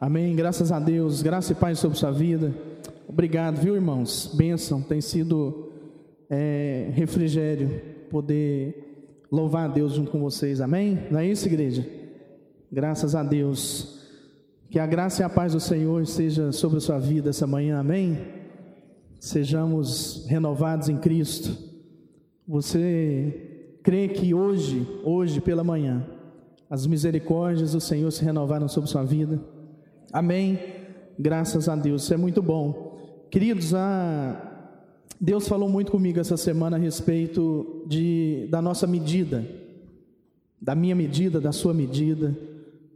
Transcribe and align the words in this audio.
Amém. 0.00 0.34
Graças 0.34 0.72
a 0.72 0.80
Deus. 0.80 1.20
Graça 1.20 1.52
e 1.52 1.54
paz 1.54 1.78
sobre 1.78 1.98
sua 1.98 2.10
vida. 2.10 2.54
Obrigado, 3.06 3.60
viu, 3.60 3.74
irmãos? 3.74 4.30
Bênção. 4.34 4.80
Tem 4.80 4.98
sido 4.98 5.70
é, 6.30 6.88
refrigério 6.94 7.82
poder 8.08 9.26
louvar 9.30 9.68
a 9.68 9.72
Deus 9.72 9.92
junto 9.92 10.10
com 10.10 10.18
vocês. 10.18 10.62
Amém? 10.62 11.06
Não 11.10 11.20
é 11.20 11.26
isso, 11.26 11.46
igreja? 11.46 11.86
Graças 12.72 13.14
a 13.14 13.22
Deus. 13.22 14.00
Que 14.70 14.78
a 14.78 14.86
graça 14.86 15.20
e 15.20 15.24
a 15.24 15.28
paz 15.28 15.52
do 15.52 15.60
Senhor 15.60 16.00
esteja 16.00 16.50
sobre 16.50 16.78
a 16.78 16.80
sua 16.80 16.98
vida 16.98 17.28
essa 17.28 17.46
manhã. 17.46 17.78
Amém? 17.78 18.18
Sejamos 19.18 20.24
renovados 20.30 20.88
em 20.88 20.96
Cristo. 20.96 21.58
Você 22.48 23.78
crê 23.82 24.08
que 24.08 24.32
hoje, 24.32 24.88
hoje 25.04 25.42
pela 25.42 25.62
manhã, 25.62 26.06
as 26.70 26.86
misericórdias 26.86 27.72
do 27.72 27.80
Senhor 27.82 28.10
se 28.10 28.24
renovaram 28.24 28.66
sobre 28.66 28.88
sua 28.88 29.04
vida? 29.04 29.59
Amém. 30.12 30.58
Graças 31.18 31.68
a 31.68 31.76
Deus, 31.76 32.10
é 32.10 32.16
muito 32.16 32.42
bom. 32.42 32.98
Queridos, 33.30 33.74
a... 33.74 34.46
Deus 35.20 35.46
falou 35.46 35.68
muito 35.68 35.92
comigo 35.92 36.18
essa 36.18 36.36
semana 36.36 36.76
a 36.76 36.80
respeito 36.80 37.84
de, 37.86 38.48
da 38.50 38.62
nossa 38.62 38.86
medida, 38.86 39.46
da 40.60 40.74
minha 40.74 40.94
medida, 40.94 41.40
da 41.40 41.52
sua 41.52 41.74
medida, 41.74 42.36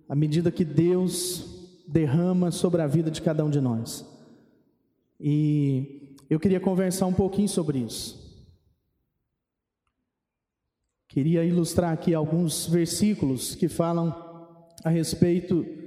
a 0.09 0.15
medida 0.15 0.51
que 0.51 0.65
Deus 0.65 1.85
derrama 1.87 2.51
sobre 2.51 2.81
a 2.81 2.87
vida 2.87 3.11
de 3.11 3.21
cada 3.21 3.45
um 3.45 3.51
de 3.51 3.61
nós. 3.61 4.05
E 5.21 6.17
eu 6.31 6.41
queria 6.41 6.59
conversar 6.59 7.07
um 7.07 7.13
pouquinho 7.13 7.49
sobre 7.49 7.79
isso. 7.79 8.25
Queria 11.09 11.45
ilustrar 11.45 11.93
aqui 11.93 12.15
alguns 12.15 12.67
versículos 12.67 13.55
que 13.55 13.69
falam 13.69 14.15
a 14.83 14.89
respeito 14.89 15.84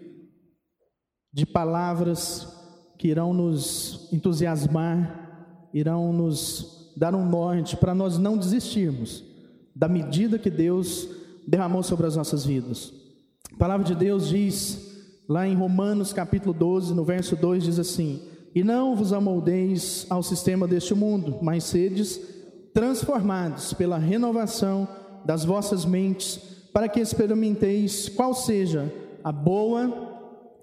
de 1.32 1.46
palavras 1.46 2.48
que 2.98 3.08
irão 3.08 3.34
nos 3.34 4.10
entusiasmar, 4.12 5.70
irão 5.74 6.12
nos 6.12 6.94
dar 6.98 7.14
um 7.14 7.26
norte 7.28 7.78
para 7.78 7.94
nós 7.94 8.18
não 8.18 8.38
desistirmos 8.38 9.24
da 9.76 9.88
medida 9.88 10.40
que 10.40 10.50
Deus 10.50 11.08
derramou 11.48 11.84
sobre 11.84 12.08
as 12.08 12.16
nossas 12.16 12.44
vidas. 12.44 12.92
A 13.54 13.58
palavra 13.58 13.86
de 13.86 13.94
Deus 13.94 14.28
diz, 14.28 14.98
lá 15.30 15.48
em 15.48 15.56
Romanos 15.56 16.12
capítulo 16.12 16.54
12, 16.54 16.94
no 16.96 17.04
verso 17.04 17.36
2, 17.36 17.64
diz 17.64 17.80
assim: 17.80 18.22
E 18.56 18.64
não 18.64 18.96
vos 18.96 19.14
amoldeis 19.14 20.08
ao 20.10 20.24
sistema 20.24 20.68
deste 20.68 20.96
mundo, 20.96 21.38
mas 21.42 21.64
sedes 21.64 22.20
transformados 22.74 23.74
pela 23.74 23.98
renovação 23.98 24.88
das 25.24 25.46
vossas 25.46 25.86
mentes, 25.86 26.40
para 26.74 26.88
que 26.88 27.00
experimenteis 27.00 28.10
qual 28.10 28.34
seja 28.34 28.92
a 29.24 29.32
boa, 29.32 30.07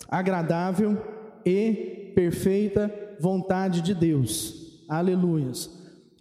agradável 0.08 0.96
e 1.44 2.12
perfeita 2.14 2.92
vontade 3.20 3.80
de 3.80 3.94
Deus. 3.94 4.84
Aleluias. 4.88 5.70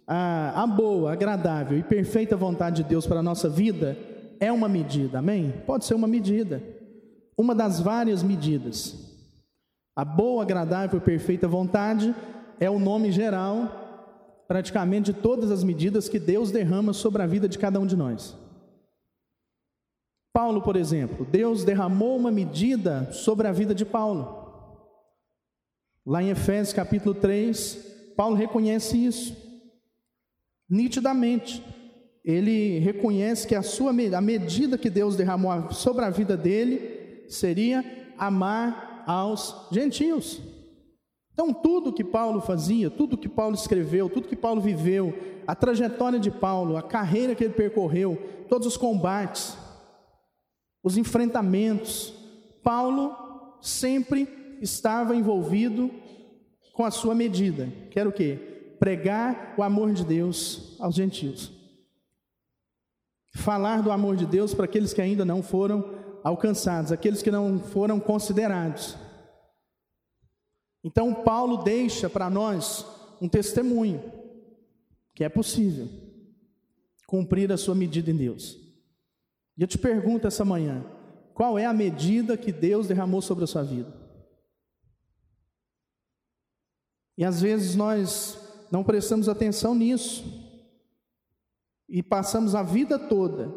A, 0.06 0.62
a, 0.62 0.66
boa, 0.66 1.12
agradável 1.12 1.78
e 1.78 1.82
perfeita 1.82 2.36
vontade 2.36 2.82
de 2.82 2.88
Deus 2.88 3.06
para 3.06 3.20
a 3.20 3.22
nossa 3.22 3.48
vida 3.48 3.96
é 4.38 4.52
uma 4.52 4.68
medida, 4.68 5.18
amém? 5.18 5.54
Pode 5.66 5.84
ser 5.84 5.94
uma 5.94 6.06
medida, 6.06 6.62
uma 7.36 7.54
das 7.54 7.80
várias 7.80 8.22
medidas. 8.22 9.02
A 9.96 10.04
boa, 10.04 10.42
agradável 10.42 10.98
e 10.98 11.02
perfeita 11.02 11.48
vontade 11.48 12.14
é 12.60 12.68
o 12.68 12.78
nome 12.78 13.10
geral, 13.12 14.44
praticamente, 14.46 15.12
de 15.12 15.20
todas 15.20 15.50
as 15.50 15.64
medidas 15.64 16.08
que 16.08 16.18
Deus 16.18 16.50
derrama 16.50 16.92
sobre 16.92 17.22
a 17.22 17.26
vida 17.26 17.48
de 17.48 17.58
cada 17.58 17.80
um 17.80 17.86
de 17.86 17.96
nós. 17.96 18.36
Paulo, 20.34 20.60
por 20.62 20.74
exemplo, 20.74 21.24
Deus 21.24 21.62
derramou 21.62 22.16
uma 22.16 22.32
medida 22.32 23.12
sobre 23.12 23.46
a 23.46 23.52
vida 23.52 23.72
de 23.72 23.84
Paulo. 23.84 24.42
Lá 26.04 26.20
em 26.20 26.30
Efésios 26.30 26.72
capítulo 26.72 27.14
3, 27.14 28.12
Paulo 28.16 28.34
reconhece 28.34 28.96
isso 28.96 29.36
nitidamente. 30.68 31.64
Ele 32.24 32.80
reconhece 32.80 33.46
que 33.46 33.54
a 33.54 33.62
sua 33.62 33.90
a 33.90 34.20
medida 34.20 34.76
que 34.76 34.90
Deus 34.90 35.14
derramou 35.14 35.70
sobre 35.70 36.04
a 36.04 36.10
vida 36.10 36.36
dele 36.36 37.26
seria 37.28 37.84
amar 38.18 39.04
aos 39.06 39.68
gentios. 39.70 40.42
Então, 41.32 41.52
tudo 41.52 41.92
que 41.92 42.02
Paulo 42.02 42.40
fazia, 42.40 42.90
tudo 42.90 43.16
que 43.16 43.28
Paulo 43.28 43.54
escreveu, 43.54 44.08
tudo 44.10 44.26
que 44.26 44.34
Paulo 44.34 44.60
viveu, 44.60 45.14
a 45.46 45.54
trajetória 45.54 46.18
de 46.18 46.32
Paulo, 46.32 46.76
a 46.76 46.82
carreira 46.82 47.36
que 47.36 47.44
ele 47.44 47.54
percorreu, 47.54 48.18
todos 48.48 48.66
os 48.66 48.76
combates, 48.76 49.56
os 50.84 50.98
enfrentamentos. 50.98 52.12
Paulo 52.62 53.16
sempre 53.60 54.28
estava 54.60 55.16
envolvido 55.16 55.90
com 56.74 56.84
a 56.84 56.90
sua 56.90 57.14
medida, 57.14 57.72
que 57.90 57.98
era 57.98 58.08
o 58.08 58.12
quê? 58.12 58.76
Pregar 58.78 59.54
o 59.56 59.62
amor 59.62 59.92
de 59.94 60.04
Deus 60.04 60.76
aos 60.78 60.94
gentios. 60.94 61.50
Falar 63.34 63.82
do 63.82 63.90
amor 63.90 64.16
de 64.16 64.26
Deus 64.26 64.52
para 64.52 64.66
aqueles 64.66 64.92
que 64.92 65.00
ainda 65.00 65.24
não 65.24 65.42
foram 65.42 65.98
alcançados, 66.22 66.92
aqueles 66.92 67.22
que 67.22 67.30
não 67.30 67.58
foram 67.58 67.98
considerados. 67.98 68.96
Então, 70.82 71.14
Paulo 71.14 71.64
deixa 71.64 72.10
para 72.10 72.28
nós 72.28 72.86
um 73.20 73.28
testemunho 73.28 74.02
que 75.14 75.24
é 75.24 75.28
possível 75.28 75.88
cumprir 77.06 77.50
a 77.52 77.56
sua 77.56 77.74
medida 77.74 78.10
em 78.10 78.16
Deus. 78.16 78.63
E 79.56 79.62
eu 79.62 79.68
te 79.68 79.78
pergunto 79.78 80.26
essa 80.26 80.44
manhã: 80.44 80.84
qual 81.32 81.58
é 81.58 81.64
a 81.64 81.72
medida 81.72 82.36
que 82.36 82.52
Deus 82.52 82.86
derramou 82.86 83.22
sobre 83.22 83.44
a 83.44 83.46
sua 83.46 83.62
vida? 83.62 83.92
E 87.16 87.24
às 87.24 87.40
vezes 87.40 87.76
nós 87.76 88.38
não 88.70 88.82
prestamos 88.82 89.28
atenção 89.28 89.74
nisso 89.74 90.24
e 91.88 92.02
passamos 92.02 92.54
a 92.54 92.62
vida 92.62 92.98
toda, 92.98 93.52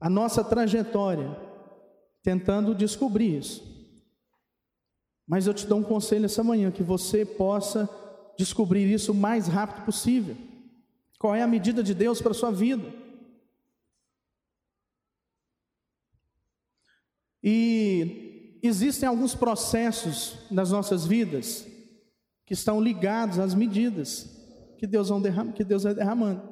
a 0.00 0.10
nossa 0.10 0.42
trajetória, 0.42 1.36
tentando 2.22 2.74
descobrir 2.74 3.38
isso. 3.38 3.74
Mas 5.26 5.46
eu 5.46 5.54
te 5.54 5.66
dou 5.66 5.78
um 5.78 5.84
conselho 5.84 6.24
essa 6.24 6.42
manhã, 6.42 6.70
que 6.70 6.82
você 6.82 7.24
possa 7.24 7.88
descobrir 8.36 8.92
isso 8.92 9.12
o 9.12 9.14
mais 9.14 9.46
rápido 9.46 9.84
possível. 9.84 10.36
Qual 11.18 11.34
é 11.34 11.42
a 11.42 11.46
medida 11.46 11.82
de 11.82 11.94
Deus 11.94 12.20
para 12.20 12.32
a 12.32 12.34
sua 12.34 12.50
vida? 12.50 13.03
E 17.46 18.58
existem 18.62 19.06
alguns 19.06 19.34
processos 19.34 20.38
nas 20.50 20.70
nossas 20.70 21.06
vidas 21.06 21.66
que 22.46 22.54
estão 22.54 22.80
ligados 22.80 23.38
às 23.38 23.54
medidas 23.54 24.30
que 24.78 24.86
Deus, 24.86 25.10
derram 25.20 25.52
que 25.52 25.62
Deus 25.62 25.82
vai 25.82 25.94
derramando. 25.94 26.42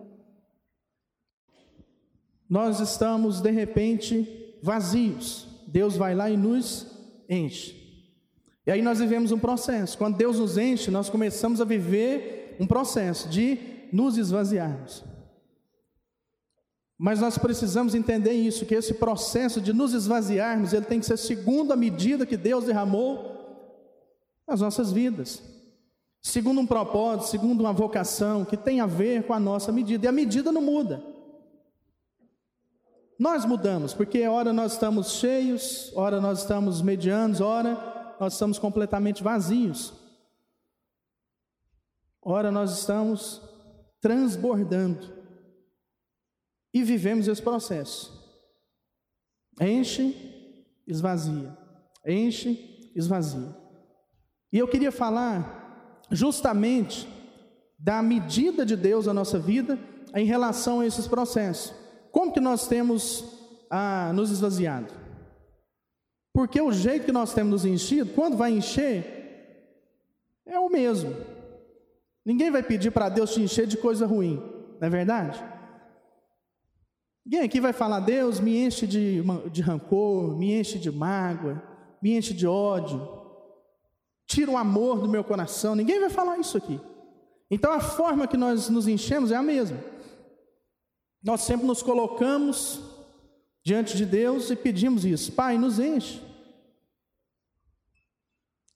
Nós 2.48 2.80
estamos 2.80 3.40
de 3.40 3.50
repente 3.50 4.58
vazios. 4.62 5.48
Deus 5.66 5.96
vai 5.96 6.14
lá 6.14 6.28
e 6.28 6.36
nos 6.36 6.86
enche. 7.26 7.80
E 8.66 8.70
aí 8.70 8.82
nós 8.82 8.98
vivemos 8.98 9.32
um 9.32 9.38
processo. 9.38 9.96
Quando 9.96 10.18
Deus 10.18 10.38
nos 10.38 10.58
enche, 10.58 10.90
nós 10.90 11.08
começamos 11.08 11.62
a 11.62 11.64
viver 11.64 12.56
um 12.60 12.66
processo 12.66 13.30
de 13.30 13.58
nos 13.90 14.18
esvaziarmos. 14.18 15.02
Mas 17.04 17.18
nós 17.18 17.36
precisamos 17.36 17.96
entender 17.96 18.30
isso, 18.30 18.64
que 18.64 18.76
esse 18.76 18.94
processo 18.94 19.60
de 19.60 19.72
nos 19.72 19.92
esvaziarmos, 19.92 20.72
ele 20.72 20.86
tem 20.86 21.00
que 21.00 21.06
ser 21.06 21.16
segundo 21.16 21.72
a 21.72 21.76
medida 21.76 22.24
que 22.24 22.36
Deus 22.36 22.66
derramou 22.66 23.74
nas 24.46 24.60
nossas 24.60 24.92
vidas. 24.92 25.42
Segundo 26.22 26.60
um 26.60 26.66
propósito, 26.66 27.28
segundo 27.28 27.62
uma 27.62 27.72
vocação 27.72 28.44
que 28.44 28.56
tem 28.56 28.78
a 28.78 28.86
ver 28.86 29.26
com 29.26 29.34
a 29.34 29.40
nossa 29.40 29.72
medida. 29.72 30.06
E 30.06 30.08
a 30.08 30.12
medida 30.12 30.52
não 30.52 30.62
muda. 30.62 31.02
Nós 33.18 33.44
mudamos, 33.44 33.92
porque 33.92 34.24
ora 34.28 34.52
nós 34.52 34.74
estamos 34.74 35.14
cheios, 35.14 35.90
ora 35.96 36.20
nós 36.20 36.42
estamos 36.42 36.80
medianos, 36.80 37.40
ora 37.40 38.14
nós 38.20 38.34
estamos 38.34 38.60
completamente 38.60 39.24
vazios. 39.24 39.92
Ora 42.22 42.52
nós 42.52 42.78
estamos 42.78 43.42
transbordando. 44.00 45.21
E 46.72 46.82
vivemos 46.82 47.28
esse 47.28 47.42
processo. 47.42 48.22
Enche, 49.60 50.64
esvazia. 50.86 51.56
Enche, 52.06 52.90
esvazia. 52.94 53.54
E 54.52 54.58
eu 54.58 54.68
queria 54.68 54.92
falar 54.92 56.02
justamente 56.10 57.08
da 57.78 58.02
medida 58.02 58.64
de 58.64 58.76
Deus 58.76 59.06
na 59.06 59.14
nossa 59.14 59.38
vida 59.38 59.78
em 60.14 60.24
relação 60.24 60.80
a 60.80 60.86
esses 60.86 61.06
processos. 61.06 61.74
Como 62.10 62.32
que 62.32 62.40
nós 62.40 62.68
temos 62.68 63.24
ah, 63.70 64.12
nos 64.14 64.30
esvaziado? 64.30 64.92
Porque 66.32 66.60
o 66.60 66.72
jeito 66.72 67.06
que 67.06 67.12
nós 67.12 67.34
temos 67.34 67.50
nos 67.50 67.64
enchido, 67.64 68.12
quando 68.12 68.36
vai 68.36 68.52
encher, 68.52 69.22
é 70.46 70.58
o 70.58 70.68
mesmo. 70.68 71.14
Ninguém 72.24 72.50
vai 72.50 72.62
pedir 72.62 72.90
para 72.90 73.08
Deus 73.08 73.34
te 73.34 73.42
encher 73.42 73.66
de 73.66 73.76
coisa 73.76 74.06
ruim, 74.06 74.36
não 74.80 74.86
é 74.86 74.90
verdade? 74.90 75.42
Ninguém 77.24 77.42
aqui 77.42 77.60
vai 77.60 77.72
falar, 77.72 78.00
Deus 78.00 78.40
me 78.40 78.64
enche 78.64 78.86
de, 78.86 79.22
de 79.50 79.62
rancor, 79.62 80.36
me 80.36 80.52
enche 80.58 80.78
de 80.78 80.90
mágoa, 80.90 81.62
me 82.02 82.16
enche 82.16 82.34
de 82.34 82.46
ódio, 82.46 83.08
tira 84.26 84.50
o 84.50 84.56
amor 84.56 85.00
do 85.00 85.08
meu 85.08 85.22
coração. 85.22 85.74
Ninguém 85.74 86.00
vai 86.00 86.10
falar 86.10 86.38
isso 86.38 86.56
aqui. 86.56 86.80
Então 87.50 87.72
a 87.72 87.80
forma 87.80 88.26
que 88.26 88.36
nós 88.36 88.68
nos 88.68 88.88
enchemos 88.88 89.30
é 89.30 89.36
a 89.36 89.42
mesma. 89.42 89.78
Nós 91.22 91.42
sempre 91.42 91.66
nos 91.66 91.82
colocamos 91.82 92.80
diante 93.62 93.96
de 93.96 94.04
Deus 94.04 94.50
e 94.50 94.56
pedimos 94.56 95.04
isso: 95.04 95.32
Pai, 95.32 95.56
nos 95.56 95.78
enche. 95.78 96.20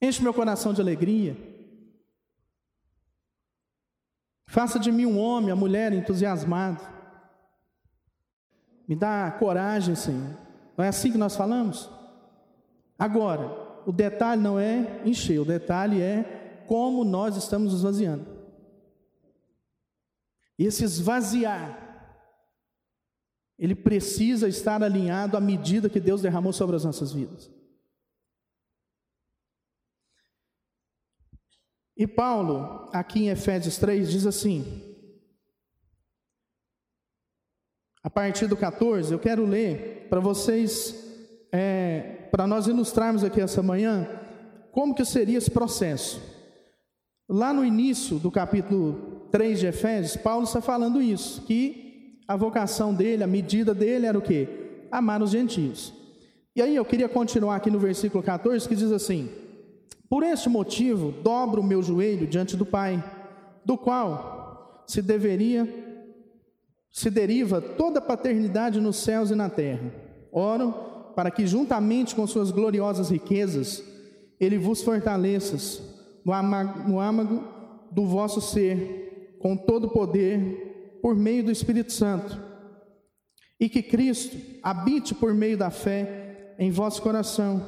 Enche 0.00 0.22
meu 0.22 0.32
coração 0.32 0.72
de 0.72 0.80
alegria. 0.80 1.36
Faça 4.46 4.78
de 4.78 4.92
mim 4.92 5.06
um 5.06 5.18
homem, 5.18 5.50
a 5.50 5.56
mulher 5.56 5.92
entusiasmado. 5.92 6.95
Me 8.86 8.94
dá 8.94 9.30
coragem, 9.32 9.94
Senhor. 9.94 10.36
Não 10.76 10.84
é 10.84 10.88
assim 10.88 11.10
que 11.10 11.18
nós 11.18 11.34
falamos? 11.34 11.90
Agora, 12.98 13.82
o 13.86 13.92
detalhe 13.92 14.40
não 14.40 14.58
é 14.58 15.02
encher, 15.04 15.38
o 15.38 15.44
detalhe 15.44 16.00
é 16.00 16.64
como 16.66 17.04
nós 17.04 17.36
estamos 17.36 17.72
esvaziando. 17.72 18.26
E 20.58 20.64
esse 20.64 20.84
esvaziar, 20.84 21.82
ele 23.58 23.74
precisa 23.74 24.48
estar 24.48 24.82
alinhado 24.82 25.36
à 25.36 25.40
medida 25.40 25.88
que 25.88 26.00
Deus 26.00 26.22
derramou 26.22 26.52
sobre 26.52 26.76
as 26.76 26.84
nossas 26.84 27.12
vidas. 27.12 27.50
E 31.96 32.06
Paulo, 32.06 32.90
aqui 32.92 33.20
em 33.20 33.28
Efésios 33.30 33.78
3, 33.78 34.10
diz 34.10 34.26
assim, 34.26 34.85
a 38.06 38.10
partir 38.10 38.46
do 38.46 38.56
14, 38.56 39.12
eu 39.12 39.18
quero 39.18 39.44
ler 39.44 40.06
para 40.08 40.20
vocês, 40.20 40.94
é, 41.50 42.28
para 42.30 42.46
nós 42.46 42.68
ilustrarmos 42.68 43.24
aqui 43.24 43.40
essa 43.40 43.64
manhã, 43.64 44.08
como 44.70 44.94
que 44.94 45.04
seria 45.04 45.36
esse 45.36 45.50
processo. 45.50 46.22
Lá 47.28 47.52
no 47.52 47.64
início 47.64 48.20
do 48.20 48.30
capítulo 48.30 49.26
3 49.32 49.58
de 49.58 49.66
Efésios, 49.66 50.16
Paulo 50.22 50.44
está 50.44 50.60
falando 50.60 51.02
isso, 51.02 51.42
que 51.46 52.20
a 52.28 52.36
vocação 52.36 52.94
dele, 52.94 53.24
a 53.24 53.26
medida 53.26 53.74
dele 53.74 54.06
era 54.06 54.16
o 54.16 54.22
quê? 54.22 54.86
Amar 54.92 55.20
os 55.20 55.32
gentios. 55.32 55.92
E 56.54 56.62
aí 56.62 56.76
eu 56.76 56.84
queria 56.84 57.08
continuar 57.08 57.56
aqui 57.56 57.72
no 57.72 57.80
versículo 57.80 58.22
14, 58.22 58.68
que 58.68 58.76
diz 58.76 58.92
assim: 58.92 59.28
por 60.08 60.22
este 60.22 60.48
motivo, 60.48 61.10
dobro 61.10 61.60
o 61.60 61.66
meu 61.66 61.82
joelho 61.82 62.24
diante 62.24 62.56
do 62.56 62.64
Pai, 62.64 63.02
do 63.64 63.76
qual 63.76 64.84
se 64.86 65.02
deveria 65.02 65.85
se 66.96 67.10
deriva 67.10 67.60
toda 67.60 67.98
a 67.98 68.02
paternidade 68.02 68.80
nos 68.80 68.96
céus 68.96 69.30
e 69.30 69.34
na 69.34 69.50
terra. 69.50 69.92
Oro 70.32 70.72
para 71.14 71.30
que 71.30 71.46
juntamente 71.46 72.14
com 72.14 72.26
suas 72.26 72.50
gloriosas 72.50 73.10
riquezas 73.10 73.84
ele 74.40 74.56
vos 74.56 74.80
fortaleça 74.80 75.82
no 76.24 76.98
âmago 76.98 77.44
do 77.92 78.06
vosso 78.06 78.40
ser, 78.40 79.36
com 79.40 79.54
todo 79.54 79.88
o 79.88 79.90
poder, 79.90 80.98
por 81.02 81.14
meio 81.14 81.44
do 81.44 81.52
Espírito 81.52 81.92
Santo, 81.92 82.40
e 83.60 83.68
que 83.68 83.82
Cristo 83.82 84.34
habite 84.62 85.14
por 85.14 85.34
meio 85.34 85.58
da 85.58 85.68
fé 85.68 86.54
em 86.58 86.70
vosso 86.70 87.02
coração, 87.02 87.62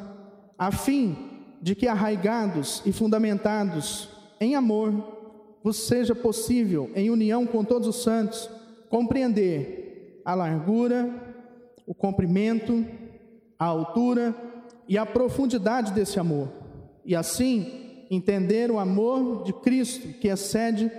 a 0.59 0.73
fim 0.73 1.15
de 1.61 1.75
que 1.75 1.87
arraigados 1.87 2.83
e 2.87 2.93
fundamentados 2.93 4.09
em 4.41 4.55
amor, 4.55 5.59
vos 5.63 5.77
seja 5.77 6.15
possível, 6.15 6.91
em 6.95 7.11
união 7.11 7.47
com 7.47 7.63
todos 7.63 7.89
os 7.89 8.03
santos, 8.03 8.49
compreender 8.89 10.23
a 10.25 10.35
largura, 10.35 11.09
o 11.87 11.95
comprimento, 11.95 12.85
a 13.59 13.65
altura 13.65 14.35
e 14.89 14.97
a 14.97 15.07
profundidade 15.07 15.93
desse 15.93 16.19
amor, 16.19 16.49
e 17.05 17.15
assim 17.15 18.07
entender 18.11 18.71
o 18.71 18.79
amor 18.79 19.45
de 19.45 19.53
Cristo 19.53 20.09
que 20.19 20.29
excede 20.29 20.91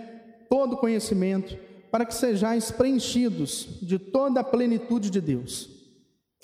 todo 0.49 0.77
conhecimento, 0.77 1.57
para 1.91 2.05
que 2.05 2.13
sejais 2.13 2.69
preenchidos 2.69 3.79
de 3.81 3.97
toda 3.97 4.41
a 4.41 4.43
plenitude 4.43 5.09
de 5.09 5.19
Deus. 5.19 5.69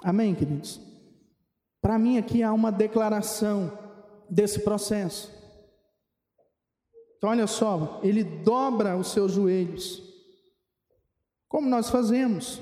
Amém, 0.04 0.34
queridos? 0.34 0.82
Para 1.82 2.00
mim 2.00 2.18
aqui 2.18 2.42
há 2.42 2.52
uma 2.52 2.72
declaração 2.72 3.72
desse 4.30 4.60
processo. 4.60 5.32
Então, 7.18 7.30
olha 7.30 7.48
só, 7.48 8.00
ele 8.04 8.24
dobra 8.24 8.98
os 8.98 9.12
seus 9.12 9.32
joelhos, 9.32 10.02
como 11.48 11.70
nós 11.70 11.90
fazemos. 11.90 12.62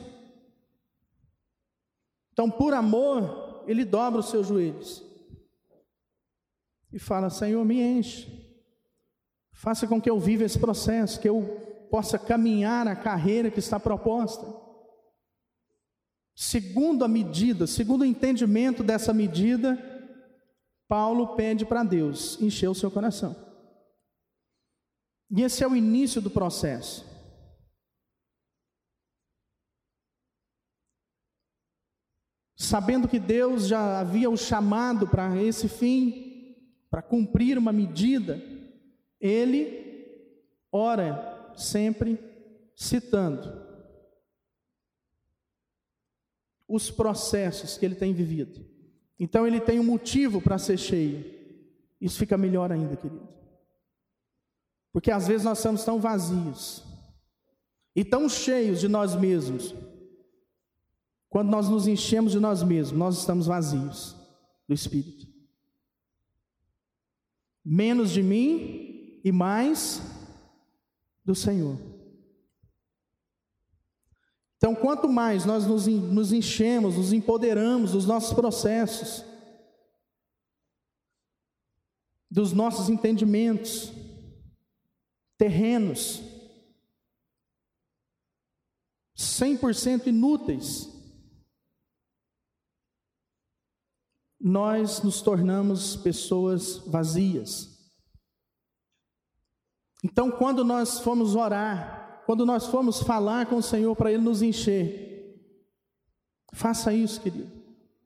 Então, 2.32 2.50
por 2.50 2.74
amor, 2.74 3.64
ele 3.68 3.86
dobra 3.86 4.20
os 4.20 4.30
seus 4.30 4.48
joelhos 4.48 5.04
e 6.92 7.00
fala: 7.00 7.30
Senhor, 7.30 7.64
me 7.64 7.82
enche, 7.82 8.28
faça 9.52 9.88
com 9.88 10.02
que 10.02 10.10
eu 10.10 10.20
viva 10.20 10.44
esse 10.44 10.60
processo, 10.60 11.20
que 11.20 11.30
eu 11.30 11.88
possa 11.90 12.18
caminhar 12.18 12.88
a 12.88 12.96
carreira 12.96 13.52
que 13.52 13.60
está 13.60 13.80
proposta. 13.80 14.46
Segundo 16.36 17.06
a 17.06 17.08
medida, 17.08 17.68
segundo 17.68 18.02
o 18.02 18.06
entendimento 18.06 18.84
dessa 18.84 19.14
medida, 19.14 19.78
Paulo 20.88 21.36
pede 21.36 21.66
para 21.66 21.84
Deus 21.84 22.42
encher 22.42 22.68
o 22.68 22.76
seu 22.76 22.90
coração. 22.90 23.36
E 25.30 25.42
esse 25.42 25.64
é 25.64 25.68
o 25.68 25.76
início 25.76 26.20
do 26.22 26.30
processo. 26.30 27.13
Sabendo 32.56 33.08
que 33.08 33.20
Deus 33.20 33.68
já 33.68 34.00
havia 34.00 34.30
o 34.30 34.38
chamado 34.38 35.08
para 35.08 35.42
esse 35.42 35.68
fim, 35.68 36.56
para 36.90 37.02
cumprir 37.02 37.58
uma 37.58 37.72
medida, 37.72 38.42
ele 39.20 39.84
ora 40.72 41.52
sempre 41.56 42.20
citando 42.76 43.64
os 46.68 46.90
processos 46.90 47.78
que 47.78 47.86
ele 47.86 47.96
tem 47.96 48.14
vivido. 48.14 48.66
Então 49.20 49.46
ele 49.46 49.60
tem 49.60 49.80
um 49.80 49.84
motivo 49.84 50.42
para 50.42 50.58
ser 50.58 50.78
cheio. 50.78 51.24
Isso 52.02 52.18
fica 52.18 52.38
melhor 52.38 52.72
ainda, 52.72 52.96
querido. 52.96 53.28
Porque 54.92 55.10
às 55.12 55.28
vezes 55.28 55.44
nós 55.44 55.58
estamos 55.60 55.84
tão 55.84 56.00
vazios 56.00 56.84
e 57.96 58.04
tão 58.04 58.28
cheios 58.28 58.80
de 58.80 58.88
nós 58.88 59.16
mesmos. 59.16 59.74
Quando 61.34 61.50
nós 61.50 61.68
nos 61.68 61.88
enchemos 61.88 62.32
de 62.32 62.40
nós 62.40 62.62
mesmos, 62.62 62.96
nós 62.96 63.18
estamos 63.18 63.48
vazios 63.48 64.16
do 64.68 64.74
Espírito. 64.76 65.28
Menos 67.66 68.12
de 68.12 68.22
mim 68.22 69.20
e 69.24 69.32
mais 69.32 70.00
do 71.26 71.34
Senhor. 71.34 71.80
Então, 74.58 74.76
quanto 74.76 75.10
mais 75.10 75.44
nós 75.44 75.66
nos 75.66 76.32
enchemos, 76.32 76.98
nos 76.98 77.12
empoderamos 77.12 77.94
dos 77.94 78.06
nossos 78.06 78.34
processos, 78.34 79.26
dos 82.30 82.54
nossos 82.54 82.90
entendimentos 82.90 83.92
terrenos, 85.36 86.22
100% 89.18 90.06
inúteis, 90.06 90.93
nós 94.44 95.02
nos 95.02 95.22
tornamos 95.22 95.96
pessoas 95.96 96.80
vazias. 96.86 97.70
Então, 100.04 100.30
quando 100.30 100.66
nós 100.66 101.00
formos 101.00 101.34
orar, 101.34 102.22
quando 102.26 102.46
nós 102.46 102.68
formos 102.68 103.02
falar 103.02 103.46
com 103.46 103.56
o 103.56 103.64
Senhor 103.64 103.96
para 103.96 104.12
Ele 104.12 104.22
nos 104.22 104.42
encher, 104.42 105.40
faça 106.54 106.94
isso, 106.94 107.22
querido. 107.22 107.50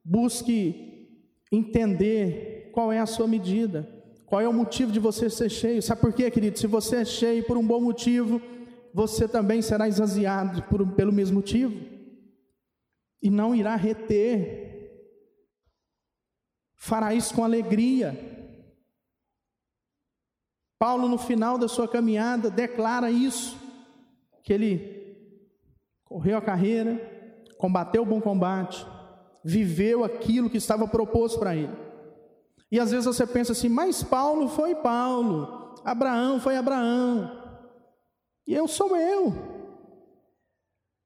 Busque 0.04 1.08
entender 1.50 2.70
qual 2.72 2.92
é 2.92 3.00
a 3.00 3.06
sua 3.06 3.26
medida, 3.26 3.88
qual 4.24 4.40
é 4.40 4.48
o 4.48 4.52
motivo 4.52 4.92
de 4.92 5.00
você 5.00 5.28
ser 5.28 5.50
cheio. 5.50 5.82
Sabe 5.82 6.00
por 6.00 6.12
quê, 6.12 6.30
querido? 6.30 6.56
Se 6.56 6.68
você 6.68 6.96
é 6.96 7.04
cheio 7.04 7.44
por 7.44 7.58
um 7.58 7.66
bom 7.66 7.80
motivo, 7.80 8.40
você 8.94 9.26
também 9.26 9.60
será 9.60 9.88
esvaziado 9.88 10.62
por, 10.64 10.86
pelo 10.92 11.12
mesmo 11.12 11.36
motivo 11.36 11.74
e 13.20 13.28
não 13.28 13.56
irá 13.56 13.74
reter. 13.74 14.67
Fará 16.78 17.12
isso 17.12 17.34
com 17.34 17.44
alegria. 17.44 18.16
Paulo, 20.78 21.08
no 21.08 21.18
final 21.18 21.58
da 21.58 21.66
sua 21.66 21.88
caminhada, 21.88 22.48
declara 22.48 23.10
isso 23.10 23.58
que 24.44 24.52
ele 24.52 24.98
correu 26.04 26.38
a 26.38 26.42
carreira, 26.42 26.96
combateu 27.58 28.02
o 28.02 28.06
bom 28.06 28.20
combate, 28.20 28.86
viveu 29.44 30.04
aquilo 30.04 30.48
que 30.48 30.56
estava 30.56 30.86
proposto 30.86 31.38
para 31.38 31.56
ele. 31.56 31.76
E 32.70 32.78
às 32.78 32.92
vezes 32.92 33.06
você 33.06 33.26
pensa 33.26 33.52
assim, 33.52 33.68
mas 33.68 34.02
Paulo 34.02 34.48
foi 34.48 34.74
Paulo, 34.76 35.74
Abraão 35.84 36.40
foi 36.40 36.56
Abraão, 36.56 37.30
e 38.46 38.54
eu 38.54 38.68
sou 38.68 38.96
eu. 38.96 39.34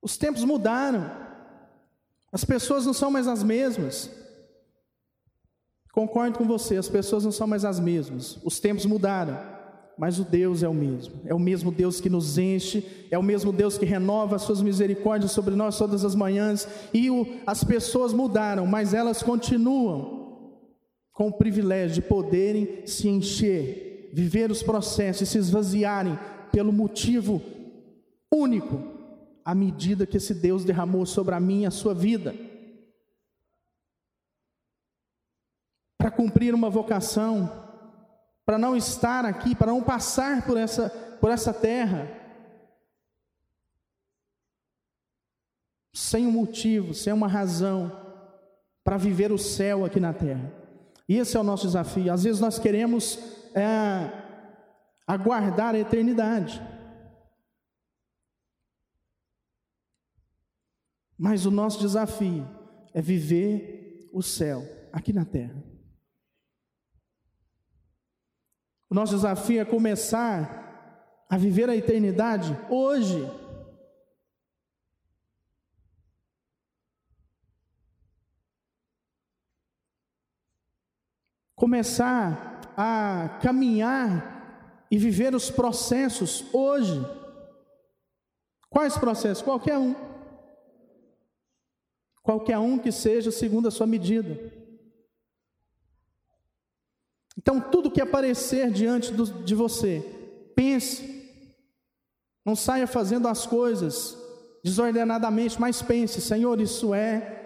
Os 0.03 0.17
tempos 0.19 0.45
mudaram, 0.45 1.11
as 2.31 2.45
pessoas 2.45 2.85
não 2.85 2.93
são 2.93 3.11
mais 3.11 3.27
as 3.27 3.43
mesmas. 3.43 4.22
Concordo 5.93 6.39
com 6.39 6.47
você, 6.47 6.79
as 6.79 6.89
pessoas 6.89 7.23
não 7.25 7.31
são 7.31 7.47
mais 7.47 7.67
as 7.67 7.79
mesmas, 7.79 8.39
os 8.43 8.59
tempos 8.59 8.87
mudaram, 8.87 9.39
mas 9.99 10.19
o 10.19 10.25
Deus 10.25 10.63
é 10.63 10.69
o 10.69 10.73
mesmo, 10.73 11.21
é 11.27 11.35
o 11.35 11.39
mesmo 11.39 11.71
Deus 11.71 12.01
que 12.01 12.09
nos 12.09 12.39
enche, 12.39 13.07
é 13.11 13.19
o 13.19 13.23
mesmo 13.23 13.53
Deus 13.53 13.77
que 13.77 13.85
renova 13.85 14.37
as 14.37 14.43
suas 14.43 14.63
misericórdias 14.63 15.33
sobre 15.33 15.55
nós 15.55 15.77
todas 15.77 16.03
as 16.03 16.15
manhãs, 16.15 16.67
e 16.95 17.11
o, 17.11 17.27
as 17.47 17.63
pessoas 17.63 18.15
mudaram, 18.15 18.67
mas 18.67 18.95
elas 18.95 19.23
continuam 19.23 20.23
com 21.13 21.29
o 21.29 21.33
privilégio 21.33 21.97
de 21.97 22.09
poderem 22.09 22.87
se 22.87 23.07
encher, 23.09 24.11
viver 24.15 24.51
os 24.51 24.63
processos 24.63 25.29
e 25.29 25.31
se 25.31 25.37
esvaziarem 25.37 26.19
pelo 26.51 26.73
motivo 26.73 27.43
único, 28.33 28.83
à 29.45 29.55
medida 29.55 30.07
que 30.07 30.17
esse 30.17 30.33
Deus 30.33 30.65
derramou 30.65 31.05
sobre 31.05 31.35
a 31.35 31.41
minha 31.41 31.69
a 31.69 31.71
sua 31.71 31.93
vida. 31.93 32.35
Para 36.03 36.11
cumprir 36.11 36.53
uma 36.53 36.69
vocação, 36.69 37.49
para 38.45 38.59
não 38.59 38.75
estar 38.75 39.25
aqui, 39.25 39.55
para 39.55 39.69
não 39.69 39.81
passar 39.81 40.45
por 40.45 40.57
essa, 40.57 40.91
por 41.21 41.31
essa 41.31 41.55
terra, 41.55 42.11
sem 45.95 46.27
um 46.27 46.33
motivo, 46.33 46.93
sem 46.93 47.13
uma 47.13 47.29
razão, 47.29 47.93
para 48.83 48.97
viver 48.97 49.31
o 49.31 49.39
céu 49.39 49.85
aqui 49.85 50.01
na 50.01 50.13
terra. 50.13 50.53
E 51.09 51.19
esse 51.19 51.37
é 51.37 51.41
o 51.41 51.45
nosso 51.45 51.69
desafio. 51.69 52.13
Às 52.13 52.25
vezes 52.25 52.41
nós 52.41 52.59
queremos 52.59 53.17
é, 53.55 54.11
aguardar 55.07 55.77
a 55.77 55.79
eternidade. 55.79 56.61
Mas 61.17 61.47
o 61.47 61.51
nosso 61.53 61.79
desafio 61.79 62.45
é 62.93 63.01
viver 63.01 64.11
o 64.13 64.21
céu 64.21 64.67
aqui 64.93 65.13
na 65.13 65.25
terra. 65.25 65.71
O 68.93 68.95
nosso 68.95 69.15
desafio 69.15 69.59
é 69.59 69.65
começar 69.65 71.25
a 71.27 71.39
viver 71.39 71.67
a 71.71 71.75
eternidade 71.75 72.55
hoje. 72.69 73.27
Começar 81.57 82.61
a 82.77 83.39
caminhar 83.41 84.87
e 84.91 84.99
viver 84.99 85.35
os 85.35 85.51
processos 85.51 86.45
hoje. 86.53 87.01
Quais 88.69 88.99
processos? 88.99 89.43
Qualquer 89.43 89.79
um. 89.79 89.95
Qualquer 92.23 92.59
um 92.59 92.79
que 92.79 92.93
seja 92.93 93.31
segundo 93.31 93.69
a 93.69 93.71
sua 93.71 93.87
medida. 93.87 94.62
Então, 97.39 97.61
tudo 97.61 97.91
que 97.91 98.01
aparecer 98.01 98.71
diante 98.71 99.13
do, 99.13 99.25
de 99.25 99.55
você, 99.55 100.01
pense. 100.55 101.11
Não 102.45 102.57
saia 102.57 102.87
fazendo 102.87 103.29
as 103.29 103.47
coisas 103.47 104.17
desordenadamente, 104.65 105.61
mas 105.61 105.81
pense: 105.81 106.21
Senhor, 106.21 106.61
isso 106.61 106.95
é 106.95 107.41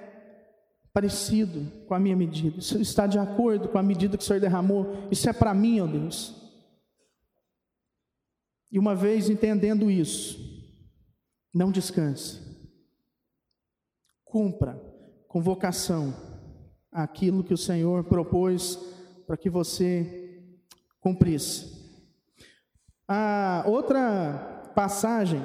parecido 0.93 1.71
com 1.87 1.93
a 1.93 1.99
minha 1.99 2.17
medida, 2.17 2.59
isso 2.59 2.81
está 2.81 3.07
de 3.07 3.19
acordo 3.19 3.69
com 3.69 3.77
a 3.77 3.83
medida 3.83 4.17
que 4.17 4.23
o 4.23 4.27
Senhor 4.27 4.41
derramou, 4.41 5.07
isso 5.11 5.29
é 5.29 5.33
para 5.33 5.53
mim, 5.53 5.81
ó 5.81 5.87
Deus. 5.87 6.35
E 8.73 8.79
uma 8.79 8.95
vez 8.95 9.29
entendendo 9.29 9.91
isso, 9.91 10.39
não 11.53 11.71
descanse, 11.71 12.41
cumpra 14.25 14.83
com 15.29 15.43
vocação 15.43 16.15
aquilo 16.91 17.45
que 17.45 17.53
o 17.53 17.59
Senhor 17.59 18.05
propôs 18.05 18.79
para 19.27 19.37
que 19.37 19.51
você 19.51 20.43
cumprisse. 21.01 21.75
A 23.09 23.65
outra 23.67 24.73
passagem 24.75 25.43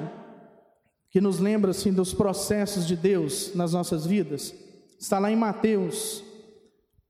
que 1.10 1.20
nos 1.20 1.38
lembra 1.38 1.72
assim 1.72 1.92
dos 1.92 2.14
processos 2.14 2.86
de 2.86 2.96
Deus 2.96 3.54
nas 3.54 3.72
nossas 3.72 4.06
vidas 4.06 4.54
está 4.98 5.18
lá 5.18 5.30
em 5.30 5.36
Mateus, 5.36 6.24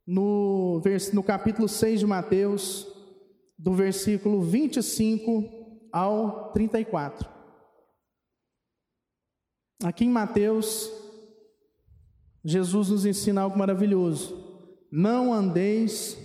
no, 0.07 0.83
no 1.12 1.23
capítulo 1.23 1.69
6 1.69 2.00
de 2.00 2.07
Mateus, 2.07 2.87
do 3.59 3.73
versículo 3.75 4.43
25 4.43 5.88
ao 5.93 6.50
34. 6.52 7.29
Aqui 9.85 10.05
em 10.05 10.11
Mateus, 10.11 10.91
Jesus 12.45 12.88
nos 12.88 13.05
ensina 13.05 13.43
algo 13.43 13.59
maravilhoso. 13.59 14.52
Não 14.91 15.33
andeis 15.33 16.17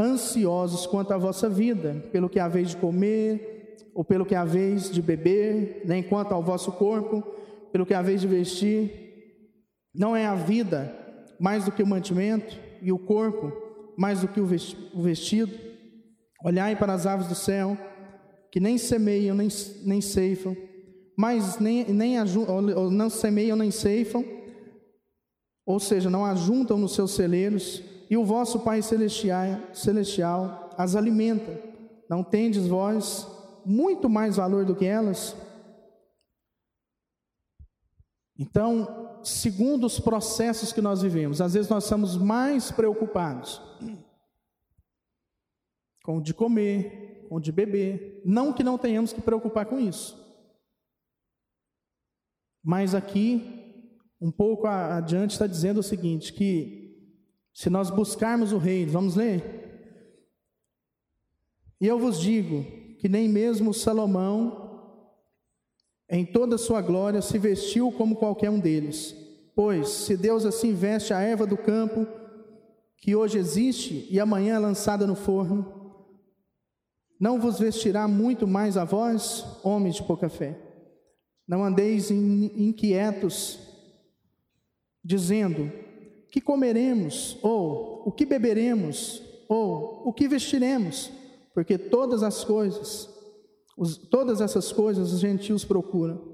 ansiosos 0.00 0.86
quanto 0.86 1.12
à 1.12 1.18
vossa 1.18 1.48
vida, 1.48 2.02
pelo 2.10 2.28
que 2.28 2.40
haveis 2.40 2.70
de 2.70 2.76
comer, 2.76 3.76
ou 3.94 4.04
pelo 4.04 4.24
que 4.24 4.34
haveis 4.34 4.90
de 4.90 5.02
beber, 5.02 5.82
nem 5.84 6.02
quanto 6.02 6.32
ao 6.32 6.42
vosso 6.42 6.72
corpo, 6.72 7.22
pelo 7.70 7.84
que 7.84 7.94
haveis 7.94 8.20
de 8.20 8.26
vestir. 8.26 8.90
Não 9.94 10.16
é 10.16 10.26
a 10.26 10.34
vida 10.34 10.94
mais 11.38 11.64
do 11.64 11.72
que 11.72 11.82
o 11.82 11.86
mantimento, 11.86 12.58
e 12.82 12.90
o 12.90 12.98
corpo 12.98 13.52
mais 13.96 14.20
do 14.20 14.28
que 14.28 14.40
o 14.40 14.46
vestido. 15.02 15.52
Olhai 16.42 16.74
para 16.74 16.94
as 16.94 17.06
aves 17.06 17.28
do 17.28 17.34
céu, 17.34 17.76
que 18.50 18.58
nem 18.58 18.78
semeiam, 18.78 19.36
nem, 19.36 19.48
nem 19.84 20.00
ceifam, 20.00 20.56
mas 21.16 21.58
nem, 21.58 21.84
nem 21.92 22.14
não 22.90 23.10
semeiam, 23.10 23.56
nem 23.56 23.70
ceifam, 23.70 24.24
ou 25.66 25.78
seja, 25.78 26.08
não 26.08 26.24
ajuntam 26.24 26.78
nos 26.78 26.94
seus 26.94 27.12
celeiros, 27.12 27.82
e 28.10 28.16
o 28.16 28.24
vosso 28.24 28.58
Pai 28.58 28.82
celestial, 28.82 30.70
as 30.76 30.96
alimenta. 30.96 31.62
Não 32.08 32.24
tendes 32.24 32.66
vós 32.66 33.24
muito 33.64 34.10
mais 34.10 34.34
valor 34.34 34.64
do 34.64 34.74
que 34.74 34.84
elas? 34.84 35.36
Então, 38.36 39.20
segundo 39.22 39.86
os 39.86 40.00
processos 40.00 40.72
que 40.72 40.80
nós 40.80 41.02
vivemos, 41.02 41.40
às 41.40 41.54
vezes 41.54 41.70
nós 41.70 41.84
estamos 41.84 42.16
mais 42.16 42.72
preocupados 42.72 43.62
com 46.02 46.16
o 46.16 46.22
de 46.22 46.34
comer, 46.34 47.26
com 47.28 47.36
o 47.36 47.40
de 47.40 47.52
beber. 47.52 48.22
Não 48.24 48.52
que 48.52 48.64
não 48.64 48.76
tenhamos 48.76 49.12
que 49.12 49.20
preocupar 49.20 49.66
com 49.66 49.78
isso. 49.78 50.18
Mas 52.60 52.92
aqui, 52.92 53.94
um 54.20 54.32
pouco 54.32 54.66
adiante, 54.66 55.32
está 55.32 55.46
dizendo 55.46 55.78
o 55.78 55.84
seguinte: 55.84 56.32
que 56.32 56.79
se 57.52 57.68
nós 57.68 57.90
buscarmos 57.90 58.52
o 58.52 58.58
reino, 58.58 58.92
vamos 58.92 59.14
ler? 59.14 59.60
E 61.80 61.86
eu 61.86 61.98
vos 61.98 62.20
digo 62.20 62.64
que 62.98 63.08
nem 63.08 63.28
mesmo 63.28 63.72
Salomão, 63.72 64.68
em 66.08 66.24
toda 66.26 66.56
a 66.56 66.58
sua 66.58 66.82
glória, 66.82 67.22
se 67.22 67.38
vestiu 67.38 67.90
como 67.92 68.16
qualquer 68.16 68.50
um 68.50 68.60
deles. 68.60 69.16
Pois, 69.54 69.88
se 69.88 70.16
Deus 70.16 70.44
assim 70.44 70.74
veste 70.74 71.12
a 71.12 71.20
erva 71.20 71.46
do 71.46 71.56
campo, 71.56 72.06
que 72.98 73.16
hoje 73.16 73.38
existe 73.38 74.06
e 74.10 74.20
amanhã 74.20 74.56
é 74.56 74.58
lançada 74.58 75.06
no 75.06 75.14
forno, 75.14 75.80
não 77.18 77.40
vos 77.40 77.58
vestirá 77.58 78.06
muito 78.08 78.46
mais 78.46 78.76
a 78.76 78.84
vós, 78.84 79.44
homens 79.62 79.96
de 79.96 80.02
pouca 80.02 80.28
fé. 80.28 80.58
Não 81.46 81.64
andeis 81.64 82.10
inquietos, 82.10 83.58
dizendo: 85.04 85.70
que 86.30 86.40
comeremos, 86.40 87.38
ou 87.42 88.02
o 88.06 88.12
que 88.12 88.24
beberemos, 88.24 89.22
ou 89.48 90.02
o 90.06 90.12
que 90.12 90.28
vestiremos, 90.28 91.10
porque 91.52 91.76
todas 91.76 92.22
as 92.22 92.44
coisas, 92.44 93.08
os, 93.76 93.96
todas 93.96 94.40
essas 94.40 94.70
coisas 94.70 95.12
os 95.12 95.20
gentios 95.20 95.64
procuram. 95.64 96.30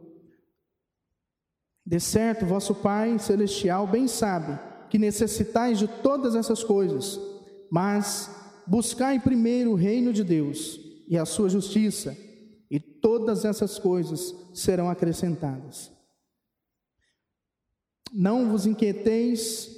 De 1.84 1.98
certo, 1.98 2.44
vosso 2.44 2.74
Pai 2.74 3.18
celestial 3.18 3.86
bem 3.86 4.06
sabe 4.06 4.58
que 4.90 4.98
necessitais 4.98 5.78
de 5.78 5.88
todas 5.88 6.34
essas 6.34 6.62
coisas, 6.62 7.18
mas 7.70 8.30
buscai 8.66 9.18
primeiro 9.18 9.72
o 9.72 9.76
reino 9.76 10.12
de 10.12 10.22
Deus 10.22 10.78
e 11.08 11.16
a 11.16 11.24
sua 11.24 11.48
justiça, 11.48 12.16
e 12.70 12.78
todas 12.78 13.44
essas 13.44 13.78
coisas 13.78 14.34
serão 14.52 14.90
acrescentadas. 14.90 15.90
Não 18.12 18.50
vos 18.50 18.66
inquieteis 18.66 19.75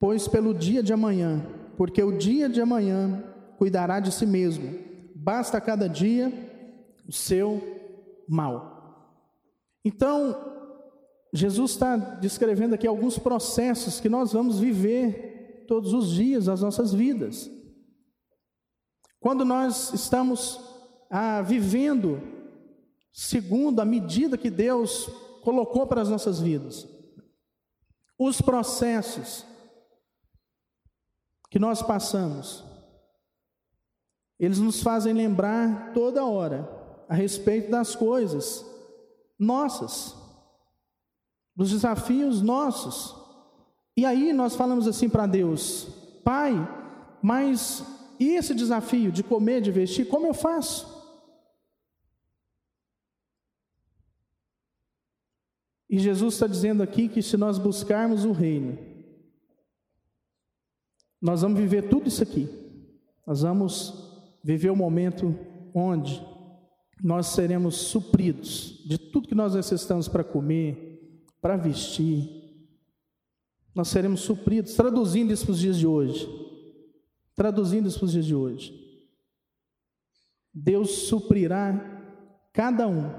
Pois 0.00 0.26
pelo 0.26 0.54
dia 0.54 0.82
de 0.82 0.94
amanhã, 0.94 1.46
porque 1.76 2.02
o 2.02 2.16
dia 2.16 2.48
de 2.48 2.60
amanhã 2.60 3.22
cuidará 3.58 4.00
de 4.00 4.10
si 4.10 4.24
mesmo, 4.24 4.78
basta 5.14 5.60
cada 5.60 5.86
dia 5.86 6.32
o 7.06 7.12
seu 7.12 7.62
mal. 8.26 9.20
Então, 9.84 10.34
Jesus 11.34 11.72
está 11.72 11.96
descrevendo 11.96 12.74
aqui 12.74 12.86
alguns 12.86 13.18
processos 13.18 14.00
que 14.00 14.08
nós 14.08 14.32
vamos 14.32 14.58
viver 14.58 15.66
todos 15.68 15.92
os 15.92 16.10
dias 16.10 16.46
das 16.46 16.62
nossas 16.62 16.94
vidas. 16.94 17.50
Quando 19.20 19.44
nós 19.44 19.92
estamos 19.92 20.58
ah, 21.10 21.42
vivendo 21.42 22.22
segundo 23.12 23.80
a 23.80 23.84
medida 23.84 24.38
que 24.38 24.48
Deus 24.48 25.10
colocou 25.42 25.86
para 25.86 26.00
as 26.00 26.08
nossas 26.08 26.40
vidas, 26.40 26.88
os 28.18 28.40
processos 28.40 29.44
que 31.50 31.58
nós 31.58 31.82
passamos, 31.82 32.64
eles 34.38 34.58
nos 34.58 34.82
fazem 34.82 35.12
lembrar 35.12 35.92
toda 35.92 36.24
hora 36.24 36.66
a 37.08 37.14
respeito 37.14 37.70
das 37.70 37.94
coisas 37.94 38.64
nossas, 39.38 40.14
dos 41.54 41.70
desafios 41.70 42.40
nossos. 42.40 43.14
E 43.96 44.06
aí 44.06 44.32
nós 44.32 44.54
falamos 44.54 44.86
assim 44.86 45.08
para 45.08 45.26
Deus: 45.26 45.88
Pai, 46.24 46.54
mas 47.20 47.84
e 48.18 48.28
esse 48.36 48.54
desafio 48.54 49.10
de 49.10 49.22
comer, 49.22 49.60
de 49.60 49.72
vestir, 49.72 50.06
como 50.06 50.26
eu 50.26 50.34
faço? 50.34 51.00
E 55.88 55.98
Jesus 55.98 56.34
está 56.34 56.46
dizendo 56.46 56.82
aqui 56.82 57.08
que 57.08 57.20
se 57.20 57.36
nós 57.36 57.58
buscarmos 57.58 58.24
o 58.24 58.30
reino, 58.30 58.89
nós 61.20 61.42
vamos 61.42 61.58
viver 61.58 61.88
tudo 61.88 62.08
isso 62.08 62.22
aqui. 62.22 62.48
Nós 63.26 63.42
vamos 63.42 64.10
viver 64.42 64.70
o 64.70 64.76
momento 64.76 65.36
onde 65.74 66.24
nós 67.02 67.28
seremos 67.28 67.76
supridos 67.76 68.82
de 68.86 68.98
tudo 68.98 69.28
que 69.28 69.34
nós 69.34 69.54
necessitamos 69.54 70.08
para 70.08 70.24
comer, 70.24 71.24
para 71.40 71.56
vestir. 71.56 72.28
Nós 73.74 73.88
seremos 73.88 74.20
supridos, 74.20 74.74
traduzindo 74.74 75.32
isso 75.32 75.44
para 75.44 75.52
os 75.52 75.58
dias 75.58 75.78
de 75.78 75.86
hoje. 75.86 76.28
Traduzindo 77.34 77.88
isso 77.88 77.98
para 77.98 78.06
os 78.06 78.12
dias 78.12 78.26
de 78.26 78.34
hoje. 78.34 78.74
Deus 80.52 80.90
suprirá 81.08 81.98
cada 82.52 82.88
um 82.88 83.10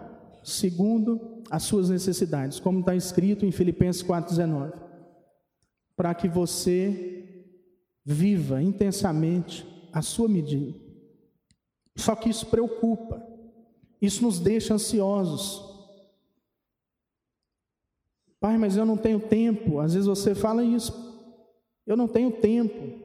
segundo 0.44 1.42
as 1.50 1.64
suas 1.64 1.90
necessidades, 1.90 2.60
como 2.60 2.80
está 2.80 2.96
escrito 2.96 3.46
em 3.46 3.52
Filipenses 3.52 4.04
4,19, 4.04 4.74
para 5.96 6.14
que 6.14 6.28
você 6.28 7.21
viva 8.04 8.62
intensamente 8.62 9.66
a 9.92 10.02
sua 10.02 10.28
medida. 10.28 10.78
Só 11.96 12.16
que 12.16 12.30
isso 12.30 12.46
preocupa, 12.48 13.26
isso 14.02 14.24
nos 14.24 14.40
deixa 14.40 14.74
ansiosos. 14.74 15.70
Pai, 18.40 18.58
mas 18.58 18.76
eu 18.76 18.86
não 18.86 18.98
tenho 18.98 19.20
tempo. 19.20 19.80
Às 19.80 19.94
vezes 19.94 20.08
você 20.08 20.34
fala 20.34 20.64
isso. 20.64 20.94
Eu 21.86 21.96
não 21.96 22.08
tenho 22.08 22.32
tempo. 22.32 23.00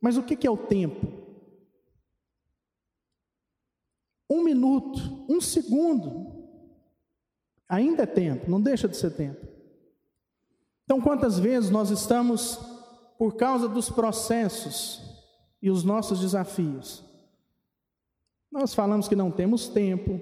Mas 0.00 0.16
o 0.16 0.22
que 0.22 0.46
é 0.46 0.50
o 0.50 0.56
tempo? 0.56 1.06
Um 4.28 4.42
minuto, 4.42 5.24
um 5.28 5.40
segundo, 5.40 6.32
Ainda 7.72 8.02
é 8.02 8.06
tempo, 8.06 8.50
não 8.50 8.60
deixa 8.60 8.86
de 8.86 8.94
ser 8.98 9.12
tempo. 9.12 9.46
Então, 10.84 11.00
quantas 11.00 11.38
vezes 11.38 11.70
nós 11.70 11.88
estamos, 11.88 12.58
por 13.18 13.36
causa 13.36 13.68
dos 13.68 13.90
processos 13.90 15.00
e 15.60 15.70
os 15.70 15.84
nossos 15.84 16.20
desafios, 16.20 17.04
nós 18.50 18.74
falamos 18.74 19.08
que 19.08 19.16
não 19.16 19.30
temos 19.30 19.68
tempo, 19.68 20.20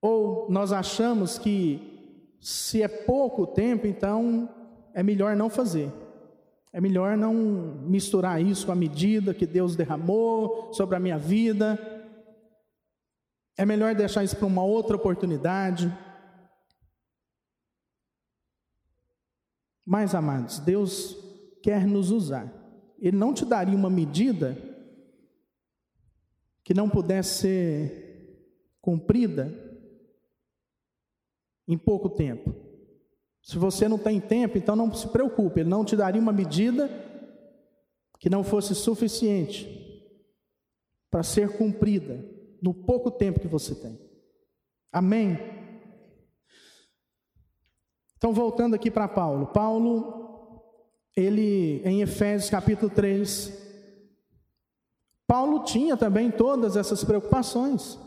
ou 0.00 0.50
nós 0.50 0.72
achamos 0.72 1.38
que 1.38 1.92
se 2.40 2.82
é 2.82 2.88
pouco 2.88 3.46
tempo, 3.46 3.86
então 3.86 4.48
é 4.92 5.02
melhor 5.02 5.36
não 5.36 5.48
fazer. 5.48 5.92
É 6.72 6.80
melhor 6.80 7.16
não 7.16 7.34
misturar 7.34 8.40
isso 8.40 8.66
com 8.66 8.72
a 8.72 8.76
medida 8.76 9.34
que 9.34 9.46
Deus 9.46 9.76
derramou 9.76 10.72
sobre 10.72 10.96
a 10.96 11.00
minha 11.00 11.18
vida. 11.18 11.78
É 13.56 13.66
melhor 13.66 13.94
deixar 13.94 14.24
isso 14.24 14.36
para 14.36 14.46
uma 14.46 14.64
outra 14.64 14.96
oportunidade. 14.96 15.92
Mas, 19.84 20.14
amados, 20.14 20.58
Deus 20.58 21.16
quer 21.62 21.86
nos 21.86 22.10
usar. 22.10 22.52
Ele 22.98 23.16
não 23.16 23.34
te 23.34 23.44
daria 23.44 23.76
uma 23.76 23.90
medida 23.90 24.56
que 26.64 26.72
não 26.72 26.88
pudesse 26.88 27.40
ser 27.40 28.02
cumprida 28.80 29.52
em 31.66 31.76
pouco 31.76 32.08
tempo. 32.08 32.54
Se 33.42 33.58
você 33.58 33.88
não 33.88 33.98
tem 33.98 34.20
tempo, 34.20 34.56
então 34.56 34.76
não 34.76 34.92
se 34.94 35.08
preocupe, 35.08 35.60
ele 35.60 35.68
não 35.68 35.84
te 35.84 35.96
daria 35.96 36.20
uma 36.20 36.32
medida 36.32 36.88
que 38.20 38.30
não 38.30 38.44
fosse 38.44 38.74
suficiente 38.74 39.68
para 41.10 41.24
ser 41.24 41.56
cumprida 41.56 42.24
no 42.62 42.72
pouco 42.72 43.10
tempo 43.10 43.40
que 43.40 43.48
você 43.48 43.74
tem. 43.74 43.98
Amém? 44.92 45.61
Então, 48.22 48.32
voltando 48.32 48.76
aqui 48.76 48.88
para 48.88 49.08
Paulo. 49.08 49.48
Paulo, 49.48 50.62
ele, 51.16 51.82
em 51.84 52.02
Efésios 52.02 52.48
capítulo 52.48 52.88
3, 52.88 53.52
Paulo 55.26 55.64
tinha 55.64 55.96
também 55.96 56.30
todas 56.30 56.76
essas 56.76 57.02
preocupações, 57.02 57.98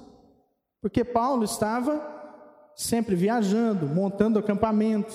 porque 0.80 1.04
Paulo 1.04 1.44
estava 1.44 2.02
sempre 2.78 3.14
viajando, 3.14 3.88
montando 3.88 4.40
acampamento. 4.40 5.14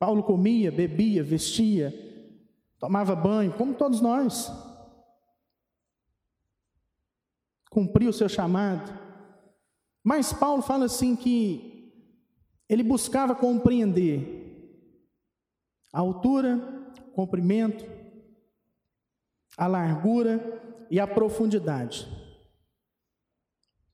Paulo 0.00 0.24
comia, 0.24 0.72
bebia, 0.72 1.22
vestia, 1.22 1.94
tomava 2.80 3.14
banho, 3.14 3.52
como 3.52 3.72
todos 3.72 4.00
nós. 4.00 4.50
cumpriu 7.70 8.08
o 8.08 8.12
seu 8.12 8.26
chamado. 8.26 9.05
Mas 10.06 10.32
Paulo 10.32 10.62
fala 10.62 10.84
assim 10.84 11.16
que 11.16 11.92
ele 12.68 12.84
buscava 12.84 13.34
compreender 13.34 14.70
a 15.92 15.98
altura, 15.98 16.94
o 17.08 17.10
comprimento, 17.10 17.84
a 19.58 19.66
largura 19.66 20.86
e 20.92 21.00
a 21.00 21.08
profundidade, 21.08 22.06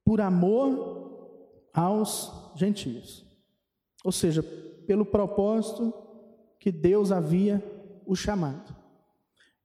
por 0.04 0.20
amor 0.20 1.70
aos 1.72 2.30
gentios. 2.56 3.24
Ou 4.04 4.12
seja, 4.12 4.42
pelo 4.86 5.06
propósito 5.06 5.94
que 6.60 6.70
Deus 6.70 7.10
havia 7.10 7.64
o 8.04 8.14
chamado. 8.14 8.76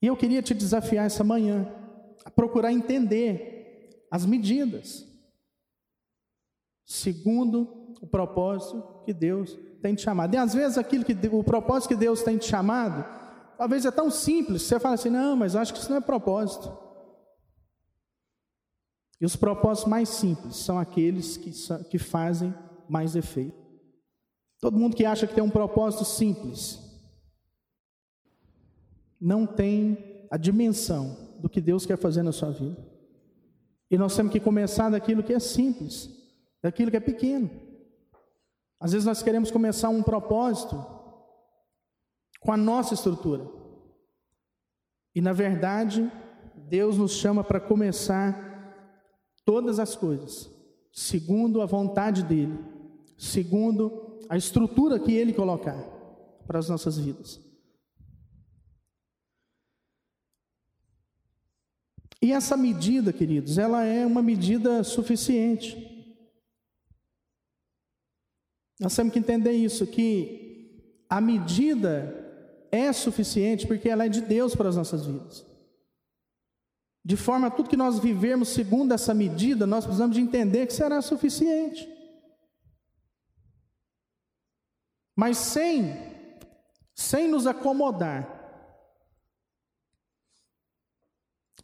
E 0.02 0.08
eu 0.08 0.16
queria 0.16 0.42
te 0.42 0.54
desafiar 0.54 1.08
essa 1.08 1.26
manhã 1.26 1.70
a 2.24 2.32
procurar 2.32 2.72
entender 2.72 4.08
as 4.10 4.26
medidas, 4.26 5.06
segundo 6.88 7.96
o 8.02 8.08
propósito 8.08 9.02
que 9.06 9.14
Deus 9.14 9.58
tem 9.82 9.94
te 9.94 10.02
chamado. 10.02 10.34
E 10.34 10.38
às 10.38 10.54
vezes 10.54 10.78
aquilo 10.78 11.04
que 11.04 11.14
o 11.28 11.44
propósito 11.44 11.90
que 11.90 11.96
Deus 11.96 12.24
tem 12.24 12.38
te 12.38 12.46
chamado, 12.46 13.06
talvez 13.58 13.86
é 13.86 13.92
tão 13.92 14.10
simples, 14.10 14.62
você 14.62 14.80
fala 14.80 14.96
assim: 14.96 15.10
"Não, 15.10 15.36
mas 15.36 15.56
acho 15.56 15.74
que 15.74 15.80
isso 15.80 15.90
não 15.90 15.98
é 15.98 16.02
propósito". 16.02 16.76
E 19.20 19.26
os 19.26 19.36
propósitos 19.36 19.90
mais 19.90 20.08
simples 20.10 20.56
são 20.56 20.80
aqueles 20.80 21.36
que, 21.36 21.52
que 21.90 21.98
fazem 21.98 22.54
mais 22.88 23.16
efeito. 23.16 23.58
Todo 24.60 24.78
mundo 24.78 24.96
que 24.96 25.06
acha 25.06 25.28
que 25.28 25.36
tem 25.36 25.44
um 25.44 25.50
propósito 25.50 26.06
simples 26.06 26.80
não 29.20 29.46
tem 29.46 30.28
a 30.32 30.38
dimensão 30.38 31.18
do 31.40 31.50
que 31.50 31.60
Deus 31.60 31.86
quer 31.86 31.98
fazer 31.98 32.24
na 32.24 32.32
sua 32.32 32.52
vida. 32.52 32.78
E 33.90 33.98
nós 33.98 34.16
temos 34.16 34.32
que 34.32 34.40
começar 34.40 34.90
daquilo 34.90 35.24
que 35.24 35.34
é 35.34 35.40
simples, 35.40 36.10
daquilo 36.62 36.92
que 36.92 36.98
é 36.98 37.02
pequeno. 37.02 37.50
Às 38.80 38.92
vezes 38.92 39.06
nós 39.06 39.24
queremos 39.24 39.50
começar 39.50 39.90
um 39.90 40.04
propósito 40.04 40.76
com 42.40 42.52
a 42.52 42.58
nossa 42.58 42.94
estrutura. 42.94 43.50
E 45.16 45.22
na 45.22 45.34
verdade, 45.34 46.12
Deus 46.56 46.98
nos 46.98 47.14
chama 47.14 47.44
para 47.44 47.60
começar 47.60 48.46
todas 49.44 49.80
as 49.80 49.96
coisas 49.96 50.56
segundo 50.92 51.62
a 51.62 51.66
vontade 51.68 52.24
dele, 52.24 52.58
segundo 53.18 54.20
a 54.28 54.36
estrutura 54.36 55.00
que 55.00 55.12
ele 55.12 55.32
colocar 55.32 55.80
para 56.48 56.58
as 56.58 56.68
nossas 56.68 56.98
vidas. 56.98 57.40
E 62.20 62.32
essa 62.32 62.58
medida, 62.58 63.14
queridos, 63.14 63.60
ela 63.60 63.84
é 63.84 64.06
uma 64.06 64.24
medida 64.24 64.84
suficiente. 64.84 65.97
Nós 68.80 68.96
temos 68.96 69.12
que 69.12 69.20
entender 69.20 69.52
isso, 69.52 69.88
que 69.88 71.04
a 71.10 71.20
medida 71.20 72.26
é 72.72 72.92
suficiente 72.94 73.66
porque 73.66 73.90
ela 73.90 74.06
é 74.06 74.10
de 74.10 74.22
Deus 74.22 74.56
para 74.56 74.70
as 74.70 74.76
nossas 74.76 75.06
vidas. 75.06 75.46
De 77.04 77.16
forma 77.16 77.48
a 77.48 77.52
tudo 77.52 77.70
que 77.70 77.78
nós 77.78 78.00
vivermos 78.00 78.50
segundo 78.50 78.94
essa 78.94 79.14
medida, 79.14 79.66
nós 79.66 79.86
precisamos 79.86 80.16
de 80.16 80.22
entender 80.22 80.68
que 80.68 80.74
será 80.74 81.02
suficiente. 81.02 81.88
Mas 85.16 85.38
sem, 85.38 85.96
sem 86.94 87.28
nos 87.28 87.48
acomodar 87.48 88.38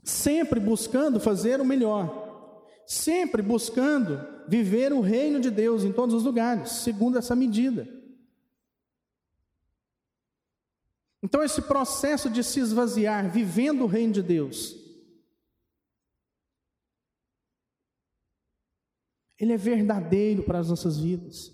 sempre 0.04 0.60
buscando 0.60 1.20
fazer 1.20 1.62
o 1.62 1.66
melhor, 1.66 2.68
sempre 2.86 3.42
buscando 3.42 4.33
viver 4.48 4.94
o 4.94 5.02
reino 5.02 5.40
de 5.40 5.50
Deus 5.50 5.84
em 5.84 5.92
todos 5.92 6.14
os 6.16 6.24
lugares, 6.24 6.72
segundo 6.72 7.18
essa 7.18 7.36
medida. 7.36 7.88
Então, 11.22 11.42
esse 11.42 11.62
processo 11.62 12.30
de 12.30 12.44
se 12.44 12.60
esvaziar, 12.60 13.32
vivendo 13.32 13.84
o 13.84 13.88
reino 13.88 14.12
de 14.12 14.22
Deus, 14.22 14.76
ele 19.40 19.54
é 19.54 19.58
verdadeiro 19.58 20.44
para 20.44 20.60
as 20.60 20.70
nossas 20.70 21.00
vidas, 21.00 21.52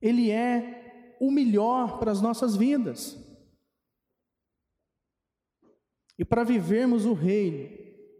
ele 0.00 0.30
é 0.30 1.16
o 1.20 1.30
melhor 1.30 2.00
para 2.00 2.10
as 2.10 2.20
nossas 2.20 2.56
vidas. 2.56 3.16
E 6.18 6.24
para 6.24 6.44
vivermos 6.44 7.06
o 7.06 7.12
reino, 7.12 7.68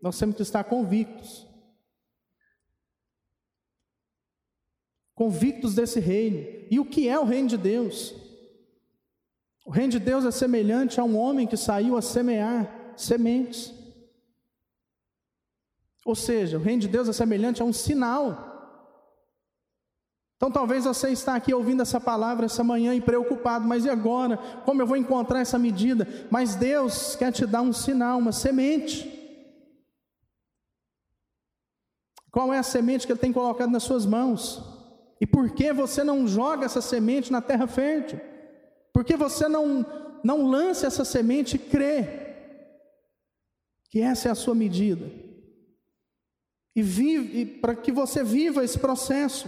nós 0.00 0.18
temos 0.18 0.36
que 0.36 0.42
estar 0.42 0.64
convictos. 0.64 1.51
Convictos 5.14 5.74
desse 5.74 6.00
reino. 6.00 6.46
E 6.70 6.80
o 6.80 6.84
que 6.84 7.08
é 7.08 7.18
o 7.18 7.24
reino 7.24 7.48
de 7.48 7.56
Deus? 7.56 8.14
O 9.64 9.70
reino 9.70 9.92
de 9.92 9.98
Deus 9.98 10.24
é 10.24 10.30
semelhante 10.30 11.00
a 11.00 11.04
um 11.04 11.16
homem 11.16 11.46
que 11.46 11.56
saiu 11.56 11.96
a 11.96 12.02
semear 12.02 12.94
sementes. 12.96 13.72
Ou 16.04 16.14
seja, 16.14 16.58
o 16.58 16.62
reino 16.62 16.82
de 16.82 16.88
Deus 16.88 17.08
é 17.08 17.12
semelhante 17.12 17.62
a 17.62 17.64
um 17.64 17.72
sinal. 17.72 18.50
Então 20.36 20.50
talvez 20.50 20.84
você 20.84 21.10
está 21.10 21.36
aqui 21.36 21.54
ouvindo 21.54 21.82
essa 21.82 22.00
palavra 22.00 22.46
essa 22.46 22.64
manhã 22.64 22.92
e 22.96 23.00
preocupado, 23.00 23.64
mas 23.64 23.84
e 23.84 23.90
agora? 23.90 24.36
Como 24.64 24.82
eu 24.82 24.86
vou 24.86 24.96
encontrar 24.96 25.38
essa 25.38 25.56
medida? 25.56 26.26
Mas 26.30 26.56
Deus 26.56 27.14
quer 27.14 27.30
te 27.30 27.46
dar 27.46 27.62
um 27.62 27.72
sinal, 27.72 28.18
uma 28.18 28.32
semente. 28.32 29.20
Qual 32.32 32.52
é 32.52 32.58
a 32.58 32.62
semente 32.64 33.06
que 33.06 33.12
Ele 33.12 33.20
tem 33.20 33.32
colocado 33.32 33.70
nas 33.70 33.84
suas 33.84 34.04
mãos? 34.04 34.71
E 35.22 35.26
por 35.26 35.50
que 35.50 35.72
você 35.72 36.02
não 36.02 36.26
joga 36.26 36.66
essa 36.66 36.80
semente 36.80 37.30
na 37.30 37.40
terra 37.40 37.68
fértil? 37.68 38.18
Por 38.92 39.04
que 39.04 39.16
você 39.16 39.46
não, 39.46 39.86
não 40.24 40.44
lança 40.44 40.88
essa 40.88 41.04
semente 41.04 41.54
e 41.54 41.60
crê 41.60 42.34
que 43.88 44.00
essa 44.00 44.26
é 44.26 44.32
a 44.32 44.34
sua 44.34 44.52
medida? 44.52 45.08
E 46.74 46.82
vive, 46.82 47.46
para 47.46 47.76
que 47.76 47.92
você 47.92 48.24
viva 48.24 48.64
esse 48.64 48.76
processo 48.80 49.46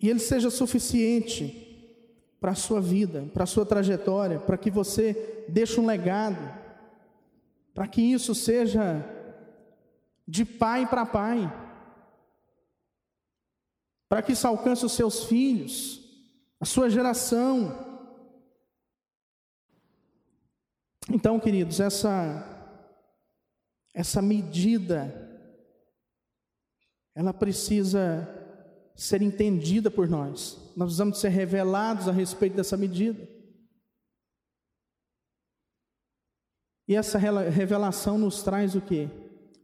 e 0.00 0.08
ele 0.08 0.18
seja 0.18 0.48
suficiente 0.48 1.60
para 2.40 2.52
a 2.52 2.54
sua 2.54 2.80
vida, 2.80 3.28
para 3.34 3.44
a 3.44 3.46
sua 3.46 3.66
trajetória, 3.66 4.38
para 4.38 4.56
que 4.56 4.70
você 4.70 5.44
deixe 5.46 5.78
um 5.78 5.84
legado, 5.84 6.58
para 7.74 7.86
que 7.86 8.00
isso 8.00 8.34
seja 8.34 9.04
de 10.26 10.42
pai 10.42 10.86
para 10.86 11.04
pai, 11.04 11.63
para 14.14 14.22
que 14.22 14.30
isso 14.30 14.46
alcance 14.46 14.86
os 14.86 14.92
seus 14.92 15.24
filhos, 15.24 16.00
a 16.60 16.64
sua 16.64 16.88
geração. 16.88 17.76
Então, 21.10 21.40
queridos, 21.40 21.80
essa 21.80 22.78
essa 23.92 24.22
medida 24.22 25.20
ela 27.12 27.34
precisa 27.34 28.24
ser 28.94 29.20
entendida 29.20 29.90
por 29.90 30.08
nós. 30.08 30.60
Nós 30.76 30.86
precisamos 30.86 31.18
ser 31.18 31.30
revelados 31.30 32.06
a 32.06 32.12
respeito 32.12 32.54
dessa 32.54 32.76
medida. 32.76 33.28
E 36.86 36.94
essa 36.94 37.18
revelação 37.18 38.16
nos 38.16 38.44
traz 38.44 38.76
o 38.76 38.80
que? 38.80 39.10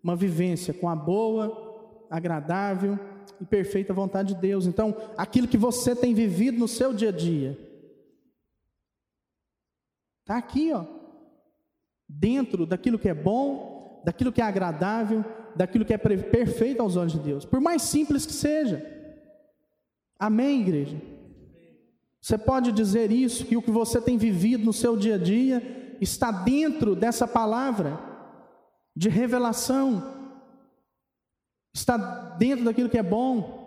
Uma 0.02 0.16
vivência 0.16 0.74
com 0.74 0.88
a 0.88 0.96
boa, 0.96 2.08
agradável 2.10 2.98
e 3.40 3.44
perfeita 3.44 3.94
vontade 3.94 4.35
de 4.35 4.40
Deus. 4.40 4.66
Então, 4.66 4.96
aquilo 5.16 5.48
que 5.48 5.57
você 5.57 5.96
tem 5.96 6.14
vivido 6.14 6.59
no 6.59 6.68
seu 6.68 6.92
dia 6.92 7.09
a 7.09 7.12
dia, 7.12 7.59
está 10.20 10.37
aqui, 10.37 10.72
ó, 10.72 10.85
dentro 12.09 12.66
daquilo 12.66 12.98
que 12.98 13.09
é 13.09 13.14
bom, 13.14 14.03
daquilo 14.05 14.33
que 14.33 14.40
é 14.40 14.44
agradável, 14.44 15.24
daquilo 15.57 15.85
que 15.85 15.94
é 15.94 15.98
perfeito 15.98 16.81
aos 16.81 16.96
olhos 16.96 17.12
de 17.12 17.18
Deus, 17.18 17.44
por 17.44 17.61
mais 17.61 17.83
simples 17.83 18.26
que 18.26 18.33
seja. 18.33 18.85
Amém, 20.18 20.61
igreja? 20.61 21.00
Você 22.20 22.37
pode 22.37 22.70
dizer 22.72 23.11
isso, 23.11 23.46
que 23.46 23.57
o 23.57 23.62
que 23.62 23.70
você 23.70 24.00
tem 24.00 24.18
vivido 24.18 24.64
no 24.64 24.72
seu 24.72 24.96
dia 24.96 25.14
a 25.14 25.18
dia 25.18 25.96
está 26.00 26.31
dentro 26.31 26.94
dessa 26.94 27.26
palavra 27.26 27.98
de 28.94 29.09
revelação, 29.09 30.19
está 31.72 31.96
dentro 32.37 32.64
daquilo 32.64 32.88
que 32.88 32.98
é 32.98 33.02
bom, 33.02 33.61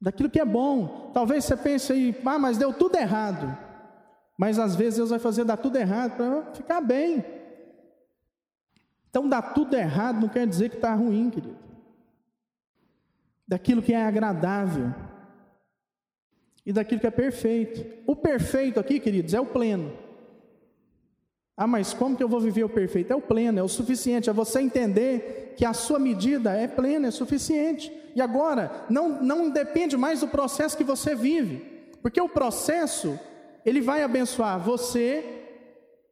daquilo 0.00 0.30
que 0.30 0.40
é 0.40 0.44
bom. 0.44 1.10
Talvez 1.12 1.44
você 1.44 1.56
pense 1.56 1.92
aí, 1.92 2.16
ah, 2.24 2.38
mas 2.38 2.58
deu 2.58 2.72
tudo 2.72 2.96
errado. 2.96 3.56
Mas 4.36 4.58
às 4.58 4.74
vezes 4.74 4.96
Deus 4.96 5.10
vai 5.10 5.18
fazer 5.18 5.44
dar 5.44 5.56
tudo 5.56 5.76
errado 5.76 6.16
para 6.16 6.54
ficar 6.54 6.80
bem. 6.80 7.24
Então, 9.08 9.28
dar 9.28 9.54
tudo 9.54 9.76
errado 9.76 10.20
não 10.20 10.28
quer 10.28 10.46
dizer 10.46 10.70
que 10.70 10.76
está 10.76 10.94
ruim, 10.94 11.30
querido 11.30 11.62
daquilo 13.52 13.82
que 13.82 13.92
é 13.92 14.02
agradável 14.02 14.94
e 16.64 16.72
daquilo 16.72 17.02
que 17.02 17.06
é 17.06 17.10
perfeito. 17.10 17.84
O 18.06 18.16
perfeito 18.16 18.80
aqui, 18.80 18.98
queridos, 18.98 19.34
é 19.34 19.40
o 19.40 19.44
pleno. 19.44 19.92
Ah, 21.56 21.66
mas 21.66 21.92
como 21.92 22.16
que 22.16 22.22
eu 22.22 22.28
vou 22.28 22.40
viver 22.40 22.64
o 22.64 22.68
perfeito? 22.68 23.12
É 23.12 23.16
o 23.16 23.20
pleno, 23.20 23.58
é 23.58 23.62
o 23.62 23.68
suficiente, 23.68 24.30
é 24.30 24.32
você 24.32 24.60
entender 24.60 25.54
que 25.56 25.64
a 25.64 25.72
sua 25.72 25.98
medida 25.98 26.52
é 26.52 26.66
plena, 26.66 27.08
é 27.08 27.10
suficiente. 27.10 27.92
E 28.14 28.20
agora, 28.20 28.84
não, 28.88 29.22
não 29.22 29.50
depende 29.50 29.96
mais 29.96 30.20
do 30.20 30.28
processo 30.28 30.76
que 30.76 30.84
você 30.84 31.14
vive, 31.14 31.58
porque 32.00 32.20
o 32.20 32.28
processo, 32.28 33.18
ele 33.64 33.80
vai 33.80 34.02
abençoar 34.02 34.58
você 34.58 35.24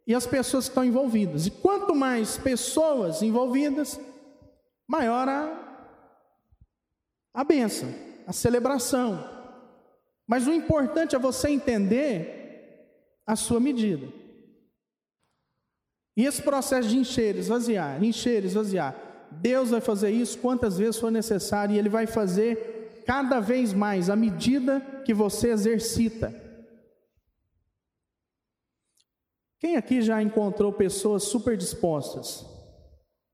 e 0.06 0.14
as 0.14 0.26
pessoas 0.26 0.64
que 0.64 0.70
estão 0.70 0.84
envolvidas. 0.84 1.46
E 1.46 1.50
quanto 1.50 1.94
mais 1.94 2.36
pessoas 2.36 3.22
envolvidas, 3.22 3.98
maior 4.86 5.28
a 5.28 5.68
a 7.32 7.44
bênção, 7.44 7.94
a 8.26 8.32
celebração. 8.32 9.24
Mas 10.26 10.46
o 10.46 10.52
importante 10.52 11.14
é 11.14 11.18
você 11.18 11.50
entender 11.50 13.22
a 13.26 13.36
sua 13.36 13.60
medida. 13.60 14.06
E 16.20 16.26
esse 16.26 16.42
processo 16.42 16.86
de 16.86 16.98
encher, 16.98 17.34
esvaziar, 17.36 18.04
encher, 18.04 18.44
esvaziar, 18.44 18.94
Deus 19.30 19.70
vai 19.70 19.80
fazer 19.80 20.10
isso 20.10 20.38
quantas 20.38 20.76
vezes 20.76 20.98
for 20.98 21.10
necessário 21.10 21.74
e 21.74 21.78
Ele 21.78 21.88
vai 21.88 22.06
fazer 22.06 23.02
cada 23.06 23.40
vez 23.40 23.72
mais 23.72 24.10
à 24.10 24.14
medida 24.14 24.80
que 25.02 25.14
você 25.14 25.48
exercita. 25.48 26.30
Quem 29.58 29.76
aqui 29.76 30.02
já 30.02 30.20
encontrou 30.20 30.70
pessoas 30.74 31.22
super 31.22 31.56
dispostas? 31.56 32.44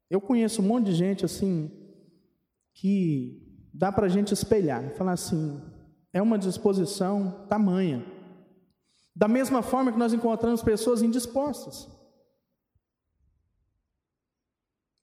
Eu 0.08 0.20
conheço 0.20 0.62
um 0.62 0.66
monte 0.66 0.86
de 0.86 0.94
gente 0.94 1.24
assim 1.24 1.68
que 2.72 3.68
dá 3.74 3.90
para 3.90 4.06
a 4.06 4.08
gente 4.08 4.32
espelhar, 4.32 4.94
falar 4.94 5.14
assim, 5.14 5.60
é 6.12 6.22
uma 6.22 6.38
disposição 6.38 7.46
tamanha. 7.48 8.06
Da 9.12 9.26
mesma 9.26 9.60
forma 9.60 9.90
que 9.90 9.98
nós 9.98 10.12
encontramos 10.12 10.62
pessoas 10.62 11.02
indispostas. 11.02 11.95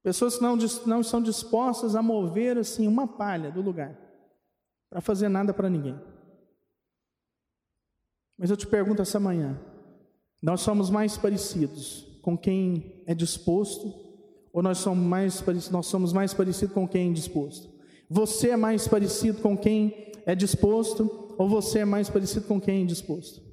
Pessoas 0.04 0.36
que 0.36 0.44
não, 0.44 0.58
não 0.86 1.00
estão 1.00 1.22
dispostas 1.22 1.96
a 1.96 2.02
mover 2.02 2.58
assim 2.58 2.86
uma 2.88 3.08
palha 3.08 3.50
do 3.50 3.62
lugar, 3.62 3.98
para 4.90 5.00
fazer 5.00 5.30
nada 5.30 5.54
para 5.54 5.70
ninguém. 5.70 5.98
Mas 8.38 8.50
eu 8.50 8.58
te 8.58 8.68
pergunto 8.68 9.02
essa 9.02 9.20
manhã: 9.20 9.58
nós 10.42 10.60
somos 10.60 10.90
mais 10.90 11.18
parecidos 11.18 12.20
com 12.22 12.38
quem 12.38 13.02
é 13.08 13.16
disposto, 13.16 13.94
ou 14.52 14.62
nós 14.62 14.80
somos 14.80 15.06
mais, 15.06 15.42
nós 15.72 15.86
somos 15.86 16.12
mais 16.12 16.34
parecidos 16.34 16.74
com 16.74 16.86
quem 16.86 17.04
é 17.04 17.06
indisposto? 17.06 17.72
Você 18.10 18.50
é 18.50 18.58
mais 18.58 18.88
parecido 18.88 19.42
com 19.42 19.58
quem 19.58 20.12
é 20.26 20.36
disposto 20.36 21.34
ou 21.38 21.48
você 21.48 21.80
é 21.80 21.86
mais 21.86 22.10
parecido 22.10 22.46
com 22.46 22.60
quem 22.60 22.76
é 22.76 22.80
indisposto? 22.82 23.53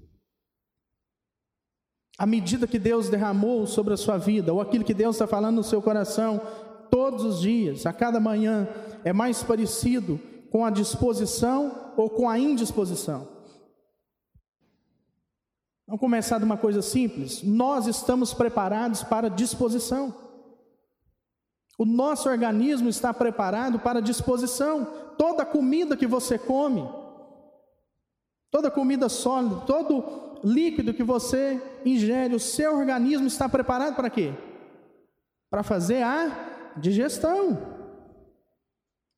A 2.18 2.26
medida 2.26 2.66
que 2.66 2.78
Deus 2.78 3.08
derramou 3.08 3.66
sobre 3.66 3.94
a 3.94 3.96
sua 3.96 4.18
vida, 4.18 4.52
ou 4.52 4.60
aquilo 4.60 4.84
que 4.84 4.94
Deus 4.94 5.16
está 5.16 5.26
falando 5.26 5.56
no 5.56 5.64
seu 5.64 5.80
coração, 5.80 6.40
todos 6.90 7.24
os 7.24 7.40
dias, 7.40 7.86
a 7.86 7.92
cada 7.92 8.20
manhã, 8.20 8.68
é 9.04 9.12
mais 9.12 9.42
parecido 9.42 10.20
com 10.50 10.64
a 10.64 10.70
disposição 10.70 11.92
ou 11.96 12.10
com 12.10 12.28
a 12.28 12.38
indisposição? 12.38 13.28
Vamos 15.86 16.00
começar 16.00 16.38
de 16.38 16.44
uma 16.44 16.56
coisa 16.56 16.82
simples. 16.82 17.42
Nós 17.42 17.86
estamos 17.86 18.32
preparados 18.32 19.02
para 19.02 19.28
disposição. 19.28 20.14
O 21.76 21.84
nosso 21.84 22.28
organismo 22.28 22.88
está 22.88 23.12
preparado 23.12 23.80
para 23.80 24.00
disposição. 24.00 24.84
Toda 25.18 25.44
comida 25.44 25.96
que 25.96 26.06
você 26.06 26.38
come, 26.38 26.88
toda 28.50 28.70
comida 28.70 29.08
sólida, 29.08 29.56
todo 29.66 30.29
líquido 30.42 30.94
que 30.94 31.02
você 31.02 31.60
ingere, 31.84 32.34
o 32.34 32.40
seu 32.40 32.76
organismo 32.76 33.26
está 33.26 33.48
preparado 33.48 33.94
para 33.94 34.10
quê? 34.10 34.32
Para 35.50 35.62
fazer 35.62 36.02
a 36.02 36.74
digestão, 36.76 37.58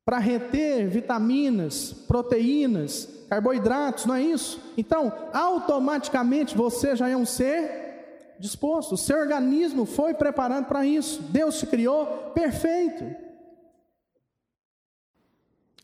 para 0.04 0.18
reter 0.18 0.88
vitaminas, 0.88 1.92
proteínas, 1.92 3.08
carboidratos, 3.28 4.06
não 4.06 4.14
é 4.14 4.22
isso? 4.22 4.60
Então, 4.76 5.12
automaticamente 5.32 6.56
você 6.56 6.96
já 6.96 7.08
é 7.08 7.16
um 7.16 7.24
ser 7.24 8.36
disposto. 8.38 8.92
O 8.92 8.98
seu 8.98 9.18
organismo 9.18 9.86
foi 9.86 10.14
preparado 10.14 10.66
para 10.66 10.84
isso. 10.84 11.22
Deus 11.22 11.58
te 11.58 11.66
criou 11.66 12.06
perfeito. 12.34 13.04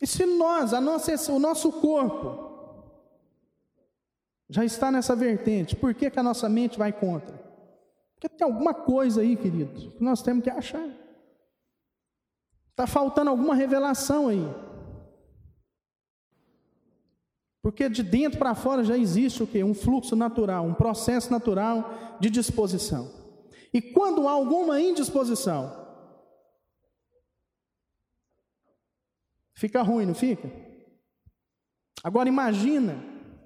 E 0.01 0.07
se 0.07 0.25
nós, 0.25 0.71
nossa, 0.71 1.31
o 1.31 1.39
nosso 1.39 1.71
corpo, 1.71 2.48
já 4.49 4.65
está 4.65 4.91
nessa 4.91 5.15
vertente, 5.15 5.75
por 5.75 5.93
que, 5.93 6.09
que 6.09 6.19
a 6.19 6.23
nossa 6.23 6.49
mente 6.49 6.77
vai 6.77 6.91
contra? 6.91 7.37
Porque 8.15 8.27
tem 8.27 8.45
alguma 8.45 8.73
coisa 8.73 9.21
aí, 9.21 9.37
querido, 9.37 9.91
que 9.91 10.03
nós 10.03 10.21
temos 10.21 10.43
que 10.43 10.49
achar. 10.49 10.89
Está 12.71 12.87
faltando 12.87 13.29
alguma 13.29 13.53
revelação 13.53 14.27
aí. 14.27 14.43
Porque 17.61 17.87
de 17.87 18.01
dentro 18.01 18.39
para 18.39 18.55
fora 18.55 18.83
já 18.83 18.97
existe 18.97 19.43
o 19.43 19.47
que? 19.47 19.63
Um 19.63 19.73
fluxo 19.73 20.15
natural, 20.15 20.65
um 20.65 20.73
processo 20.73 21.31
natural 21.31 22.17
de 22.19 22.29
disposição. 22.29 23.09
E 23.71 23.81
quando 23.81 24.27
há 24.27 24.31
alguma 24.31 24.81
indisposição, 24.81 25.87
fica 29.53 29.83
ruim, 29.83 30.07
não 30.07 30.15
fica? 30.15 30.51
Agora 32.03 32.27
imagina, 32.27 32.97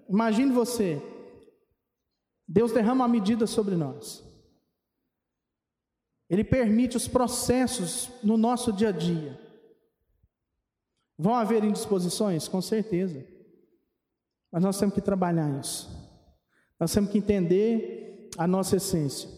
imagine 0.10 0.52
você, 0.52 1.02
Deus 2.48 2.72
derrama 2.72 3.06
uma 3.06 3.08
medida 3.08 3.48
sobre 3.48 3.76
nós. 3.76 4.24
Ele 6.30 6.44
permite 6.44 6.98
os 6.98 7.08
processos 7.08 8.10
no 8.24 8.38
nosso 8.38 8.74
dia 8.74 8.90
a 8.90 8.92
dia. 8.92 9.40
Vão 11.18 11.36
haver 11.36 11.64
indisposições? 11.64 12.48
Com 12.48 12.62
certeza. 12.62 13.26
Mas 14.52 14.64
nós 14.64 14.80
temos 14.80 14.96
que 14.96 15.02
trabalhar 15.02 15.60
isso. 15.60 15.90
Nós 16.80 16.92
temos 16.94 17.12
que 17.12 17.18
entender 17.18 18.30
a 18.38 18.48
nossa 18.48 18.78
essência. 18.78 19.30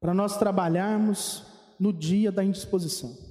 Para 0.00 0.14
nós 0.14 0.36
trabalharmos 0.36 1.44
no 1.78 1.92
dia 1.92 2.30
da 2.30 2.44
indisposição. 2.44 3.23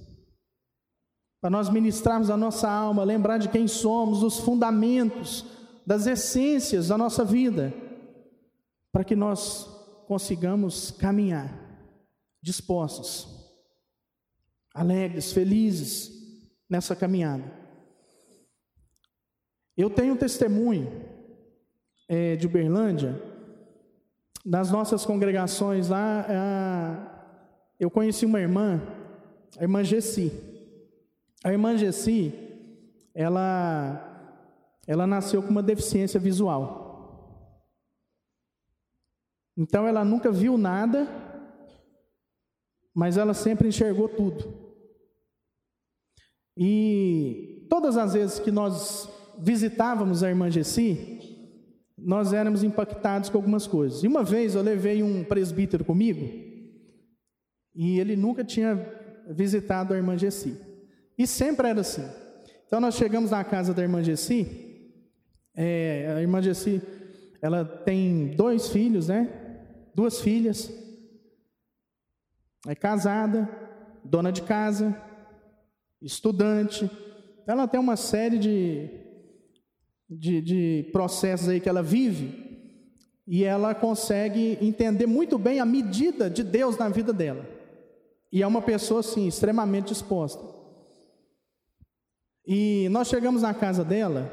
Para 1.44 1.50
nós 1.50 1.68
ministrarmos 1.68 2.30
a 2.30 2.38
nossa 2.38 2.72
alma, 2.72 3.04
lembrar 3.04 3.38
de 3.38 3.50
quem 3.50 3.68
somos, 3.68 4.22
dos 4.22 4.40
fundamentos, 4.40 5.46
das 5.86 6.08
essências 6.08 6.88
da 6.88 6.98
nossa 6.98 7.26
vida, 7.26 7.74
para 8.94 9.04
que 9.04 9.14
nós 9.14 9.68
consigamos 10.08 10.92
caminhar 10.92 11.54
dispostos, 12.42 13.28
alegres, 14.74 15.34
felizes 15.34 16.14
nessa 16.70 16.96
caminhada. 16.96 17.44
Eu 19.76 19.90
tenho 19.90 20.14
um 20.14 20.18
testemunho 20.18 20.90
é, 22.08 22.38
de 22.38 22.48
Uberlândia, 22.48 23.22
nas 24.46 24.72
nossas 24.72 25.06
congregações 25.06 25.90
lá, 25.90 26.26
é, 26.30 27.82
eu 27.82 27.92
conheci 27.92 28.26
uma 28.26 28.40
irmã, 28.40 28.82
a 29.60 29.64
irmã 29.64 29.84
Gessi. 29.84 30.53
A 31.44 31.52
irmã 31.52 31.76
Gessi, 31.78 32.34
ela, 33.14 34.40
ela 34.88 35.06
nasceu 35.06 35.44
com 35.44 35.50
uma 35.50 35.62
deficiência 35.62 36.18
visual. 36.18 36.82
Então 39.58 39.86
ela 39.86 40.06
nunca 40.06 40.32
viu 40.32 40.58
nada, 40.58 41.06
mas 42.94 43.18
ela 43.18 43.34
sempre 43.34 43.68
enxergou 43.68 44.08
tudo. 44.08 44.64
E 46.56 47.68
todas 47.70 47.98
as 47.98 48.14
vezes 48.14 48.40
que 48.40 48.52
nós 48.52 49.10
visitávamos 49.38 50.24
a 50.24 50.30
irmã 50.30 50.50
Gessi, 50.50 51.20
nós 51.98 52.32
éramos 52.32 52.64
impactados 52.64 53.30
com 53.30 53.38
algumas 53.38 53.68
coisas. 53.68 54.04
E 54.04 54.08
uma 54.08 54.24
vez 54.24 54.56
eu 54.56 54.62
levei 54.62 55.04
um 55.04 55.24
presbítero 55.26 55.84
comigo, 55.84 56.22
e 57.76 58.00
ele 58.00 58.16
nunca 58.16 58.44
tinha 58.44 58.76
visitado 59.30 59.94
a 59.94 59.98
irmã 59.98 60.18
Gessi. 60.18 60.73
E 61.18 61.28
sempre 61.28 61.68
era 61.68 61.82
assim. 61.82 62.04
Então 62.66 62.80
nós 62.80 62.96
chegamos 62.96 63.32
na 63.32 63.44
casa 63.44 63.74
da 63.74 63.82
irmã 63.82 64.02
Gessi, 64.04 64.92
é, 65.56 66.14
a 66.16 66.22
irmã 66.22 66.42
Gessi, 66.42 66.82
ela 67.42 67.64
tem 67.64 68.36
dois 68.36 68.70
filhos, 68.70 69.08
né? 69.08 69.30
Duas 69.94 70.22
filhas, 70.22 70.72
é 72.68 72.74
casada, 72.74 73.48
dona 74.04 74.32
de 74.32 74.42
casa, 74.42 75.00
estudante. 76.02 76.90
Ela 77.46 77.68
tem 77.68 77.80
uma 77.80 77.96
série 77.96 78.40
de 78.40 79.04
de, 80.18 80.42
de 80.42 80.90
processos 80.92 81.50
aí 81.50 81.60
que 81.60 81.70
ela 81.70 81.82
vive, 81.82 82.42
e 83.26 83.44
ela 83.44 83.74
consegue 83.74 84.58
entender 84.62 85.06
muito 85.06 85.38
bem 85.38 85.60
a 85.60 85.66
medida 85.66 86.30
de 86.30 86.44
Deus 86.44 86.78
na 86.78 86.90
vida 86.90 87.14
dela. 87.14 87.48
E 88.32 88.42
é 88.42 88.48
uma 88.48 88.62
pessoa, 88.62 89.00
assim, 89.00 89.28
extremamente 89.28 89.90
disposta. 89.90 90.44
E 92.46 92.90
nós 92.90 93.08
chegamos 93.08 93.42
na 93.42 93.54
casa 93.54 93.84
dela, 93.84 94.32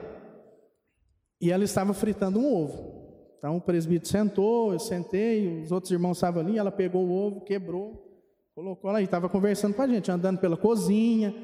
e 1.40 1.51
ela 1.51 1.64
estava 1.64 1.94
fritando 1.94 2.38
um 2.38 2.55
ovo. 2.55 3.01
Então 3.38 3.57
o 3.57 3.61
presbítero 3.61 4.11
sentou, 4.11 4.73
eu 4.73 4.79
sentei, 4.79 5.62
os 5.62 5.73
outros 5.73 5.90
irmãos 5.90 6.18
estavam 6.18 6.42
ali, 6.42 6.59
ela 6.59 6.70
pegou 6.70 7.07
o 7.07 7.12
ovo, 7.12 7.40
quebrou, 7.40 8.07
colocou 8.55 8.90
lá 8.90 9.01
e 9.01 9.05
estava 9.05 9.29
conversando 9.29 9.75
com 9.75 9.83
a 9.83 9.87
gente, 9.87 10.11
andando 10.11 10.38
pela 10.38 10.57
cozinha. 10.57 11.35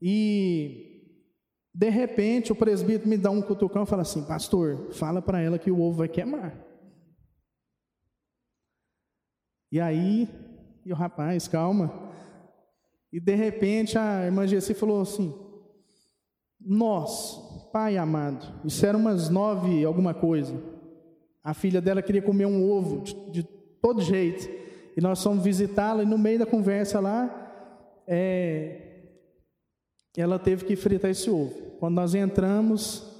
E 0.00 0.88
de 1.74 1.90
repente, 1.90 2.50
o 2.50 2.56
presbítero 2.56 3.08
me 3.08 3.18
dá 3.18 3.30
um 3.30 3.42
cutucão 3.42 3.82
e 3.82 3.86
fala 3.86 4.02
assim: 4.02 4.24
Pastor, 4.24 4.92
fala 4.92 5.20
para 5.20 5.40
ela 5.40 5.58
que 5.58 5.70
o 5.70 5.80
ovo 5.80 5.98
vai 5.98 6.08
queimar. 6.08 6.56
E 9.70 9.78
aí, 9.78 10.28
e 10.84 10.92
o 10.92 10.96
rapaz, 10.96 11.46
calma. 11.46 11.92
E 13.12 13.20
de 13.20 13.34
repente 13.34 13.98
a 13.98 14.24
irmã 14.24 14.46
Gessi 14.46 14.72
falou 14.72 15.02
assim: 15.02 15.34
Nós, 16.70 17.70
pai 17.72 17.96
amado, 17.96 18.46
isso 18.62 18.84
era 18.84 18.94
umas 18.94 19.30
nove 19.30 19.82
alguma 19.86 20.12
coisa. 20.12 20.54
A 21.42 21.54
filha 21.54 21.80
dela 21.80 22.02
queria 22.02 22.20
comer 22.20 22.44
um 22.44 22.70
ovo 22.70 23.00
de, 23.00 23.14
de 23.30 23.42
todo 23.80 24.02
jeito. 24.02 24.46
E 24.94 25.00
nós 25.00 25.22
fomos 25.22 25.42
visitá-la 25.42 26.02
e 26.02 26.06
no 26.06 26.18
meio 26.18 26.40
da 26.40 26.44
conversa 26.44 27.00
lá, 27.00 28.02
é, 28.06 29.14
ela 30.14 30.38
teve 30.38 30.66
que 30.66 30.76
fritar 30.76 31.10
esse 31.10 31.30
ovo. 31.30 31.54
Quando 31.78 31.94
nós 31.94 32.14
entramos, 32.14 33.16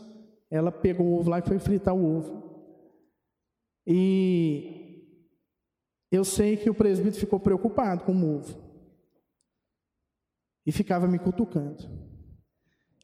ela 0.50 0.70
pegou 0.70 1.06
o 1.06 1.18
ovo 1.18 1.30
lá 1.30 1.38
e 1.38 1.42
foi 1.42 1.58
fritar 1.58 1.94
o 1.94 2.18
ovo. 2.18 2.42
E 3.86 5.06
eu 6.12 6.22
sei 6.22 6.58
que 6.58 6.68
o 6.68 6.74
presbítero 6.74 7.18
ficou 7.18 7.40
preocupado 7.40 8.04
com 8.04 8.12
o 8.12 8.36
ovo. 8.36 8.58
E 10.66 10.70
ficava 10.70 11.06
me 11.06 11.18
cutucando. 11.18 12.08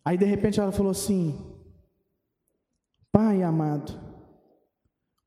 Aí 0.05 0.19
de 0.19 0.25
repente 0.25 0.61
ela 0.61 0.73
falou 0.73 0.91
assim: 0.91 1.39
Pai 3.11 3.43
amado, 3.43 3.99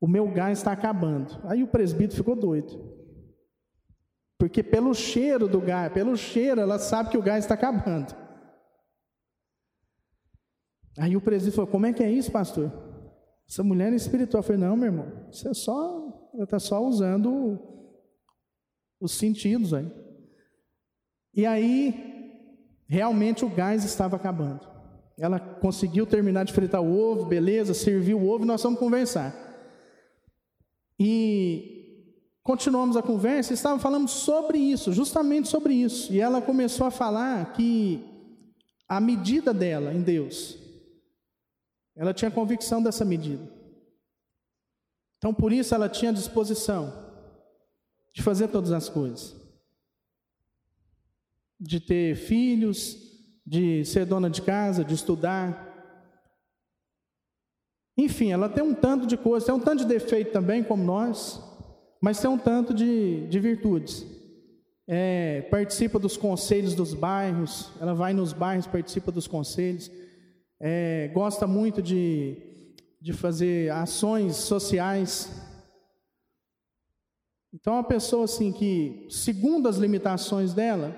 o 0.00 0.06
meu 0.06 0.30
gás 0.30 0.58
está 0.58 0.72
acabando. 0.72 1.40
Aí 1.44 1.62
o 1.62 1.68
presbítero 1.68 2.16
ficou 2.16 2.36
doido. 2.36 2.96
Porque 4.38 4.62
pelo 4.62 4.94
cheiro 4.94 5.48
do 5.48 5.60
gás, 5.60 5.92
pelo 5.92 6.16
cheiro, 6.16 6.60
ela 6.60 6.78
sabe 6.78 7.10
que 7.10 7.18
o 7.18 7.22
gás 7.22 7.44
está 7.44 7.54
acabando. 7.54 8.14
Aí 10.96 11.16
o 11.16 11.20
presbítero 11.20 11.56
falou: 11.56 11.70
Como 11.70 11.86
é 11.86 11.92
que 11.92 12.02
é 12.02 12.10
isso, 12.10 12.30
pastor? 12.30 12.70
Essa 13.48 13.64
mulher 13.64 13.92
é 13.92 13.96
espiritual. 13.96 14.40
Eu 14.40 14.44
falei: 14.44 14.60
Não, 14.60 14.76
meu 14.76 14.86
irmão, 14.86 15.28
isso 15.32 15.48
é 15.48 15.54
só, 15.54 16.30
ela 16.34 16.44
está 16.44 16.60
só 16.60 16.80
usando 16.84 17.58
os 19.00 19.12
sentidos 19.12 19.74
aí. 19.74 19.90
E 21.34 21.46
aí, 21.46 22.17
realmente 22.88 23.44
o 23.44 23.48
gás 23.48 23.84
estava 23.84 24.16
acabando. 24.16 24.66
Ela 25.18 25.38
conseguiu 25.38 26.06
terminar 26.06 26.44
de 26.44 26.52
fritar 26.52 26.80
o 26.80 26.96
ovo, 26.98 27.26
beleza, 27.26 27.74
serviu 27.74 28.18
o 28.18 28.28
ovo, 28.28 28.44
nós 28.44 28.62
vamos 28.62 28.78
conversar. 28.78 29.34
E 30.98 32.14
continuamos 32.42 32.96
a 32.96 33.02
conversa, 33.02 33.52
estava 33.52 33.78
falando 33.78 34.08
sobre 34.08 34.58
isso, 34.58 34.92
justamente 34.92 35.48
sobre 35.48 35.74
isso. 35.74 36.12
E 36.12 36.20
ela 36.20 36.40
começou 36.40 36.86
a 36.86 36.90
falar 36.90 37.52
que 37.52 38.02
a 38.88 39.00
medida 39.00 39.52
dela 39.52 39.92
em 39.92 40.00
Deus 40.00 40.56
ela 41.98 42.14
tinha 42.14 42.30
convicção 42.30 42.80
dessa 42.80 43.04
medida. 43.04 43.42
Então, 45.18 45.34
por 45.34 45.52
isso, 45.52 45.74
ela 45.74 45.88
tinha 45.88 46.12
disposição 46.12 46.92
de 48.14 48.22
fazer 48.22 48.48
todas 48.48 48.70
as 48.70 48.88
coisas. 48.88 49.34
De 51.60 51.80
ter 51.80 52.16
filhos, 52.16 52.96
de 53.46 53.84
ser 53.84 54.04
dona 54.04 54.28
de 54.28 54.42
casa, 54.42 54.84
de 54.84 54.94
estudar. 54.94 55.66
Enfim, 57.96 58.30
ela 58.30 58.48
tem 58.48 58.62
um 58.62 58.74
tanto 58.74 59.06
de 59.06 59.16
coisas, 59.16 59.44
tem 59.46 59.54
um 59.54 59.60
tanto 59.60 59.80
de 59.80 59.88
defeito 59.88 60.30
também, 60.32 60.62
como 60.62 60.84
nós, 60.84 61.42
mas 62.00 62.20
tem 62.20 62.30
um 62.30 62.38
tanto 62.38 62.72
de, 62.72 63.26
de 63.26 63.40
virtudes. 63.40 64.06
é, 64.90 65.42
participa 65.50 65.98
dos 65.98 66.16
conselhos 66.16 66.74
dos 66.74 66.94
bairros, 66.94 67.70
ela 67.78 67.92
vai 67.92 68.14
nos 68.14 68.32
bairros, 68.32 68.66
participa 68.66 69.12
dos 69.12 69.28
conselhos, 69.28 69.90
é, 70.58 71.10
gosta 71.12 71.46
muito 71.46 71.82
de, 71.82 72.74
de 72.98 73.12
fazer 73.12 73.70
ações 73.70 74.36
sociais. 74.36 75.30
Então, 77.52 77.74
uma 77.74 77.84
pessoa 77.84 78.24
assim 78.24 78.50
que, 78.50 79.06
segundo 79.10 79.68
as 79.68 79.76
limitações 79.76 80.54
dela, 80.54 80.96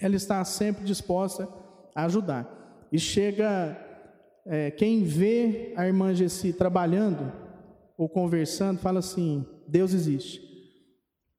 ela 0.00 0.16
está 0.16 0.44
sempre 0.44 0.84
disposta 0.84 1.48
a 1.94 2.04
ajudar. 2.04 2.88
E 2.92 2.98
chega, 2.98 3.76
é, 4.44 4.70
quem 4.70 5.02
vê 5.02 5.72
a 5.76 5.86
irmã 5.86 6.14
Gessi 6.14 6.52
trabalhando 6.52 7.32
ou 7.96 8.08
conversando, 8.08 8.78
fala 8.78 9.00
assim: 9.00 9.44
Deus 9.66 9.92
existe. 9.92 10.40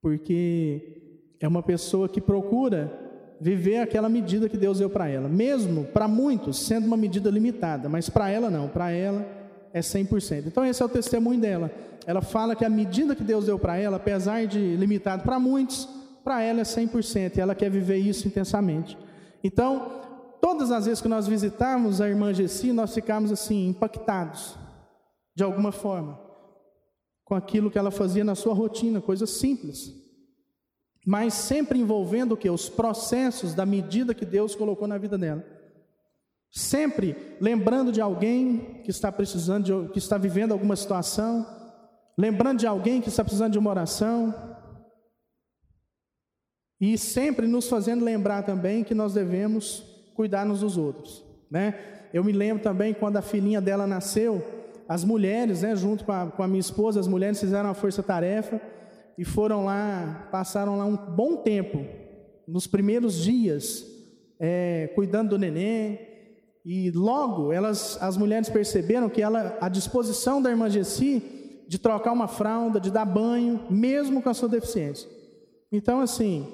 Porque 0.01 1.35
é 1.39 1.47
uma 1.47 1.63
pessoa 1.63 2.09
que 2.09 2.19
procura 2.19 2.91
viver 3.39 3.77
aquela 3.77 4.09
medida 4.09 4.49
que 4.49 4.57
Deus 4.57 4.79
deu 4.79 4.89
para 4.89 5.07
ela, 5.07 5.29
mesmo 5.29 5.85
para 5.85 6.07
muitos 6.07 6.59
sendo 6.59 6.87
uma 6.87 6.97
medida 6.97 7.29
limitada, 7.29 7.87
mas 7.87 8.09
para 8.09 8.29
ela 8.29 8.49
não, 8.49 8.67
para 8.67 8.91
ela 8.91 9.25
é 9.71 9.79
100%. 9.79 10.47
Então 10.47 10.65
esse 10.65 10.81
é 10.81 10.85
o 10.85 10.89
testemunho 10.89 11.39
dela. 11.39 11.71
Ela 12.05 12.21
fala 12.21 12.55
que 12.55 12.65
a 12.65 12.69
medida 12.69 13.15
que 13.15 13.23
Deus 13.23 13.45
deu 13.45 13.59
para 13.59 13.77
ela, 13.77 13.97
apesar 13.97 14.45
de 14.47 14.75
limitado 14.75 15.23
para 15.23 15.39
muitos, 15.39 15.87
para 16.27 16.41
ela 16.41 16.59
é 16.59 16.63
100% 16.63 17.37
e 17.37 17.39
ela 17.39 17.55
quer 17.55 17.71
viver 17.71 17.97
isso 17.97 18.27
intensamente. 18.27 18.97
Então, 19.41 20.01
todas 20.41 20.71
as 20.71 20.85
vezes 20.85 21.01
que 21.01 21.07
nós 21.07 21.25
visitamos 21.25 22.01
a 22.01 22.09
irmã 22.09 22.33
Gessi, 22.33 22.73
nós 22.73 22.93
ficamos 22.93 23.31
assim 23.31 23.69
impactados 23.69 24.57
de 25.33 25.43
alguma 25.43 25.71
forma 25.71 26.19
com 27.23 27.35
aquilo 27.35 27.71
que 27.71 27.77
ela 27.77 27.91
fazia 27.91 28.23
na 28.23 28.35
sua 28.35 28.53
rotina, 28.53 28.99
coisas 28.99 29.29
simples 29.29 30.07
mas 31.09 31.35
sempre 31.35 31.79
envolvendo 31.79 32.33
o 32.33 32.37
que? 32.37 32.49
Os 32.49 32.67
processos 32.67 33.53
da 33.53 33.65
medida 33.65 34.13
que 34.13 34.25
Deus 34.25 34.53
colocou 34.53 34.89
na 34.89 34.97
vida 34.97 35.17
dela. 35.17 35.41
Sempre 36.51 37.15
lembrando 37.39 37.93
de 37.93 38.01
alguém 38.01 38.81
que 38.83 38.91
está 38.91 39.09
precisando, 39.09 39.63
de, 39.63 39.93
que 39.93 39.99
está 39.99 40.17
vivendo 40.17 40.51
alguma 40.51 40.75
situação, 40.75 41.47
lembrando 42.17 42.59
de 42.59 42.67
alguém 42.67 42.99
que 42.99 43.07
está 43.07 43.23
precisando 43.23 43.53
de 43.53 43.57
uma 43.57 43.69
oração, 43.69 44.35
e 46.79 46.97
sempre 46.97 47.47
nos 47.47 47.67
fazendo 47.67 48.05
lembrar 48.05 48.43
também 48.43 48.83
que 48.83 48.93
nós 48.93 49.13
devemos 49.13 49.83
cuidar 50.13 50.47
uns 50.47 50.61
dos 50.61 50.77
outros, 50.77 51.23
né? 51.49 51.75
Eu 52.13 52.23
me 52.23 52.31
lembro 52.31 52.63
também 52.63 52.93
quando 52.93 53.17
a 53.17 53.21
filhinha 53.21 53.59
dela 53.59 53.85
nasceu, 53.85 54.43
as 54.87 55.03
mulheres, 55.03 55.61
né, 55.61 55.75
junto 55.75 56.05
com 56.05 56.11
a, 56.11 56.27
com 56.27 56.41
a 56.41 56.47
minha 56.47 56.59
esposa, 56.59 56.99
as 56.99 57.07
mulheres 57.07 57.39
fizeram 57.39 57.65
uma 57.69 57.73
força-tarefa 57.73 58.61
e 59.17 59.25
foram 59.25 59.65
lá, 59.65 60.29
passaram 60.31 60.77
lá 60.77 60.85
um 60.85 60.95
bom 60.95 61.37
tempo, 61.37 61.85
nos 62.47 62.65
primeiros 62.65 63.15
dias, 63.21 63.85
é, 64.39 64.89
cuidando 64.95 65.31
do 65.31 65.37
neném. 65.37 65.99
E 66.63 66.91
logo 66.91 67.51
elas, 67.51 67.97
as 68.01 68.15
mulheres 68.15 68.49
perceberam 68.49 69.09
que 69.09 69.21
ela, 69.21 69.57
a 69.59 69.67
disposição 69.67 70.41
da 70.41 70.49
irmã 70.49 70.69
Jessi 70.69 71.21
de 71.67 71.77
trocar 71.77 72.13
uma 72.13 72.27
fralda, 72.27 72.79
de 72.79 72.91
dar 72.91 73.05
banho, 73.05 73.61
mesmo 73.69 74.21
com 74.21 74.29
a 74.29 74.33
sua 74.33 74.47
deficiência. 74.47 75.09
Então, 75.71 75.99
assim, 75.99 76.47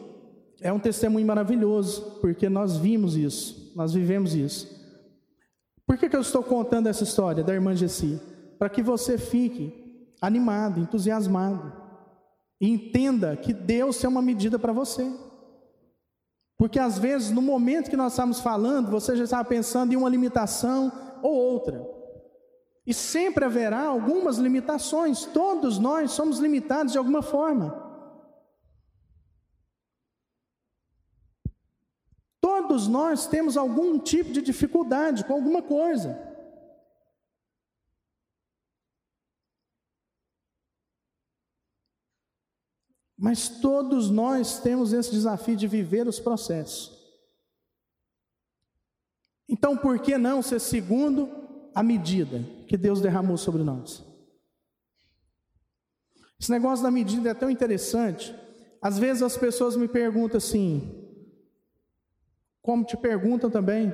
é 0.64 0.72
um 0.72 0.80
testemunho 0.80 1.28
maravilhoso, 1.28 2.20
porque 2.22 2.48
nós 2.48 2.78
vimos 2.78 3.18
isso, 3.18 3.74
nós 3.76 3.94
vivemos 3.94 4.34
isso. 4.34 4.82
Por 5.86 5.98
que, 5.98 6.08
que 6.08 6.16
eu 6.16 6.22
estou 6.22 6.42
contando 6.42 6.88
essa 6.88 7.04
história 7.04 7.44
da 7.44 7.54
irmã 7.54 7.76
Jessi? 7.76 8.20
Para 8.58 8.70
que 8.70 8.82
você 8.82 9.18
fique 9.18 10.16
animado, 10.22 10.80
entusiasmado. 10.80 11.74
E 12.62 12.70
entenda 12.70 13.36
que 13.36 13.52
Deus 13.52 14.02
é 14.06 14.08
uma 14.08 14.22
medida 14.22 14.58
para 14.58 14.72
você. 14.72 15.12
Porque 16.58 16.80
às 16.80 16.98
vezes, 16.98 17.30
no 17.30 17.42
momento 17.42 17.90
que 17.90 17.98
nós 17.98 18.14
estamos 18.14 18.40
falando, 18.40 18.90
você 18.90 19.18
já 19.18 19.26
estava 19.26 19.44
pensando 19.44 19.92
em 19.92 19.98
uma 19.98 20.08
limitação 20.08 20.90
ou 21.22 21.34
outra. 21.36 21.86
E 22.88 22.94
sempre 22.94 23.44
haverá 23.44 23.82
algumas 23.82 24.38
limitações, 24.38 25.26
todos 25.26 25.78
nós 25.78 26.12
somos 26.12 26.40
limitados 26.40 26.94
de 26.94 26.98
alguma 26.98 27.22
forma. 27.22 27.83
Todos 32.64 32.88
nós 32.88 33.28
temos 33.28 33.58
algum 33.58 34.00
tipo 34.00 34.32
de 34.32 34.42
dificuldade 34.42 35.26
com 35.26 35.34
alguma 35.34 35.62
coisa. 35.62 36.18
Mas 43.18 43.50
todos 43.50 44.10
nós 44.10 44.60
temos 44.60 44.94
esse 44.94 45.12
desafio 45.12 45.58
de 45.58 45.68
viver 45.68 46.08
os 46.08 46.22
processos. 46.22 46.98
Então, 49.48 49.76
por 49.78 50.00
que 50.00 50.18
não 50.18 50.42
ser 50.42 50.60
segundo 50.60 51.30
a 51.76 51.84
medida 51.84 52.44
que 52.66 52.78
Deus 52.78 53.02
derramou 53.02 53.38
sobre 53.38 53.62
nós? 53.62 54.04
Esse 56.40 56.50
negócio 56.50 56.84
da 56.84 56.92
medida 56.92 57.30
é 57.30 57.34
tão 57.34 57.50
interessante. 57.50 58.34
Às 58.82 58.98
vezes 58.98 59.22
as 59.22 59.38
pessoas 59.38 59.76
me 59.76 59.88
perguntam 59.88 60.38
assim, 60.38 61.03
como 62.64 62.86
te 62.86 62.96
perguntam 62.96 63.52
também, 63.52 63.94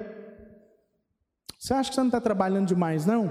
você 1.58 1.74
acha 1.74 1.90
que 1.90 1.96
você 1.96 2.02
não 2.02 2.08
está 2.08 2.22
trabalhando 2.22 2.68
demais, 2.68 3.06
não? 3.06 3.30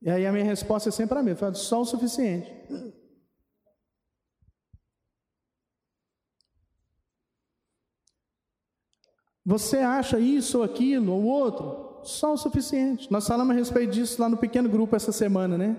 E 0.00 0.10
aí 0.10 0.26
a 0.26 0.32
minha 0.32 0.44
resposta 0.44 0.88
é 0.88 0.92
sempre 0.92 1.16
a 1.16 1.22
mesma, 1.22 1.54
só 1.54 1.82
o 1.82 1.84
suficiente. 1.84 2.50
Você 9.44 9.78
acha 9.78 10.18
isso 10.18 10.58
ou 10.58 10.64
aquilo 10.64 11.12
ou 11.12 11.24
outro? 11.24 12.00
Só 12.04 12.32
o 12.32 12.38
suficiente. 12.38 13.10
Nós 13.12 13.28
falamos 13.28 13.54
a 13.54 13.58
respeito 13.58 13.92
disso 13.92 14.20
lá 14.20 14.28
no 14.28 14.36
pequeno 14.36 14.68
grupo 14.68 14.96
essa 14.96 15.12
semana, 15.12 15.58
né? 15.58 15.76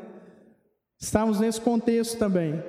Estávamos 1.00 1.40
nesse 1.40 1.60
contexto 1.60 2.18
também. 2.18 2.64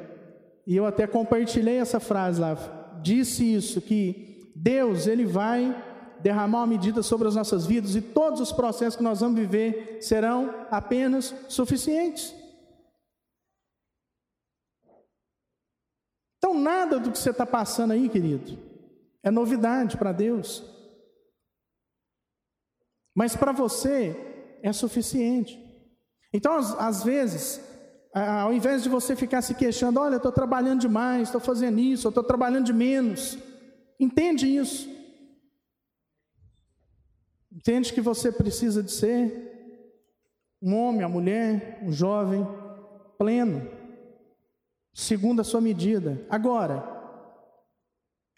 E 0.66 0.74
eu 0.74 0.86
até 0.86 1.06
compartilhei 1.06 1.76
essa 1.76 2.00
frase 2.00 2.40
lá. 2.40 2.56
Disse 3.02 3.54
isso 3.54 3.80
que 3.80 4.33
Deus, 4.54 5.06
ele 5.06 5.24
vai 5.24 5.74
derramar 6.20 6.60
uma 6.60 6.66
medida 6.66 7.02
sobre 7.02 7.28
as 7.28 7.34
nossas 7.34 7.66
vidas 7.66 7.94
e 7.94 8.00
todos 8.00 8.40
os 8.40 8.52
processos 8.52 8.96
que 8.96 9.02
nós 9.02 9.20
vamos 9.20 9.38
viver 9.38 9.98
serão 10.00 10.66
apenas 10.70 11.34
suficientes. 11.48 12.34
Então, 16.38 16.54
nada 16.58 16.98
do 16.98 17.10
que 17.10 17.18
você 17.18 17.30
está 17.30 17.44
passando 17.46 17.92
aí, 17.92 18.08
querido, 18.08 18.58
é 19.22 19.30
novidade 19.30 19.96
para 19.96 20.12
Deus. 20.12 20.62
Mas 23.14 23.34
para 23.34 23.52
você 23.52 24.14
é 24.62 24.72
suficiente. 24.72 25.58
Então, 26.32 26.54
às, 26.54 27.04
vezes, 27.04 27.60
ao 28.12 28.52
invés 28.52 28.82
de 28.82 28.88
você 28.88 29.14
ficar 29.14 29.40
se 29.40 29.54
queixando, 29.54 30.00
olha, 30.00 30.16
estou 30.16 30.32
trabalhando 30.32 30.80
demais, 30.80 31.28
estou 31.28 31.40
fazendo 31.40 31.78
isso, 31.78 32.08
estou 32.08 32.24
trabalhando 32.24 32.66
de 32.66 32.72
menos, 32.72 33.38
entende 33.98 34.46
isso. 34.46 34.88
Entende 37.52 37.92
que 37.92 38.00
você 38.00 38.32
precisa 38.32 38.82
de 38.82 38.90
ser 38.90 39.54
um 40.60 40.74
homem, 40.74 41.02
uma 41.02 41.08
mulher, 41.08 41.78
um 41.82 41.92
jovem 41.92 42.46
pleno, 43.18 43.70
segundo 44.92 45.40
a 45.40 45.44
sua 45.44 45.60
medida. 45.60 46.26
Agora, 46.28 46.82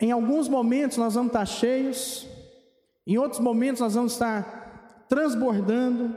em 0.00 0.10
alguns 0.12 0.48
momentos 0.48 0.98
nós 0.98 1.14
vamos 1.14 1.30
estar 1.30 1.46
cheios, 1.46 2.26
em 3.06 3.16
outros 3.16 3.40
momentos 3.40 3.80
nós 3.80 3.94
vamos 3.94 4.12
estar 4.12 5.04
transbordando, 5.08 6.16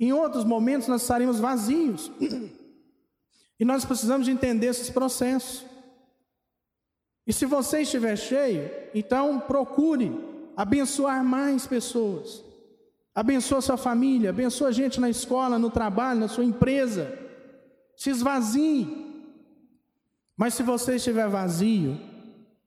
em 0.00 0.12
outros 0.12 0.44
momentos 0.44 0.88
nós 0.88 1.02
estaremos 1.02 1.38
vazios. 1.38 2.10
E 3.60 3.64
nós 3.64 3.84
precisamos 3.84 4.24
de 4.24 4.30
entender 4.30 4.66
esses 4.66 4.88
processos. 4.88 5.66
E 7.28 7.32
se 7.32 7.44
você 7.44 7.82
estiver 7.82 8.16
cheio, 8.16 8.70
então 8.94 9.38
procure 9.38 10.10
abençoar 10.56 11.22
mais 11.22 11.66
pessoas. 11.66 12.42
Abençoa 13.14 13.60
sua 13.60 13.76
família, 13.76 14.30
abençoa 14.30 14.68
a 14.68 14.72
gente 14.72 14.98
na 14.98 15.10
escola, 15.10 15.58
no 15.58 15.70
trabalho, 15.70 16.20
na 16.20 16.28
sua 16.28 16.42
empresa. 16.42 17.18
Se 17.94 18.08
esvazie. 18.08 18.86
Mas 20.34 20.54
se 20.54 20.62
você 20.62 20.96
estiver 20.96 21.28
vazio, 21.28 22.00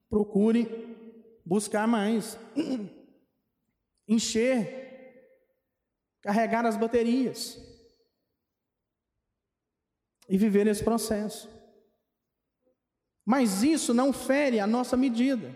procure 0.08 0.70
buscar 1.44 1.88
mais. 1.88 2.38
Encher 4.08 4.80
carregar 6.22 6.68
as 6.68 6.78
baterias 6.78 7.58
e 10.30 10.38
viver 10.38 10.68
esse 10.68 10.84
processo. 10.84 11.50
Mas 13.26 13.64
isso 13.64 13.94
não 13.94 14.12
fere 14.12 14.60
a 14.60 14.68
nossa 14.68 14.98
medida. 14.98 15.56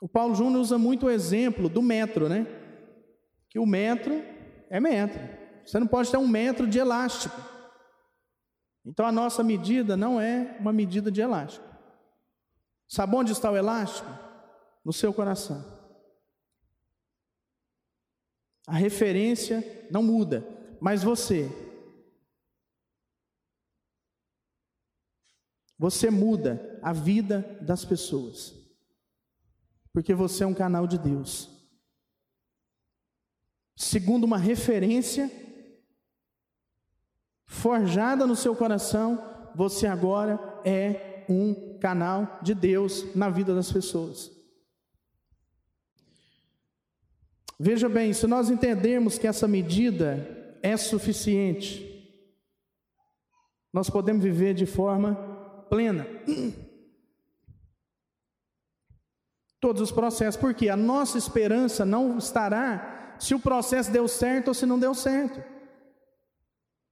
O 0.00 0.08
Paulo 0.08 0.34
Júnior 0.34 0.60
usa 0.60 0.78
muito 0.78 1.06
o 1.06 1.10
exemplo 1.10 1.68
do 1.68 1.82
metro, 1.82 2.28
né? 2.28 2.46
Que 3.48 3.58
o 3.58 3.66
metro 3.66 4.14
é 4.70 4.78
metro. 4.80 5.20
Você 5.64 5.78
não 5.78 5.86
pode 5.86 6.10
ter 6.10 6.16
um 6.16 6.28
metro 6.28 6.66
de 6.66 6.78
elástico. 6.78 7.36
Então 8.86 9.04
a 9.04 9.12
nossa 9.12 9.42
medida 9.42 9.96
não 9.96 10.20
é 10.20 10.56
uma 10.60 10.72
medida 10.72 11.10
de 11.10 11.20
elástico. 11.20 11.66
Sabe 12.86 13.14
onde 13.14 13.32
está 13.32 13.50
o 13.50 13.56
elástico? 13.56 14.08
No 14.84 14.92
seu 14.92 15.12
coração. 15.12 15.62
A 18.66 18.74
referência 18.74 19.88
não 19.90 20.02
muda, 20.02 20.46
mas 20.80 21.02
você. 21.02 21.50
Você 25.78 26.10
muda 26.10 26.78
a 26.82 26.92
vida 26.92 27.58
das 27.62 27.84
pessoas. 27.84 28.54
Porque 29.92 30.12
você 30.12 30.44
é 30.44 30.46
um 30.46 30.54
canal 30.54 30.86
de 30.86 30.98
Deus. 30.98 31.48
Segundo 33.76 34.24
uma 34.24 34.38
referência 34.38 35.30
forjada 37.46 38.26
no 38.26 38.34
seu 38.34 38.56
coração, 38.56 39.50
você 39.54 39.86
agora 39.86 40.60
é 40.64 41.24
um 41.28 41.78
canal 41.78 42.40
de 42.42 42.54
Deus 42.54 43.14
na 43.14 43.30
vida 43.30 43.54
das 43.54 43.70
pessoas. 43.70 44.30
Veja 47.58 47.88
bem, 47.88 48.12
se 48.12 48.26
nós 48.26 48.50
entendermos 48.50 49.18
que 49.18 49.26
essa 49.26 49.48
medida 49.48 50.56
é 50.62 50.76
suficiente, 50.76 51.88
nós 53.72 53.90
podemos 53.90 54.22
viver 54.22 54.54
de 54.54 54.64
forma 54.64 55.27
plena. 55.68 56.06
Todos 59.60 59.82
os 59.82 59.90
processos, 59.90 60.40
porque 60.40 60.68
a 60.68 60.76
nossa 60.76 61.18
esperança 61.18 61.84
não 61.84 62.16
estará 62.16 63.16
se 63.18 63.34
o 63.34 63.40
processo 63.40 63.90
deu 63.90 64.06
certo 64.06 64.48
ou 64.48 64.54
se 64.54 64.64
não 64.64 64.78
deu 64.78 64.94
certo. 64.94 65.42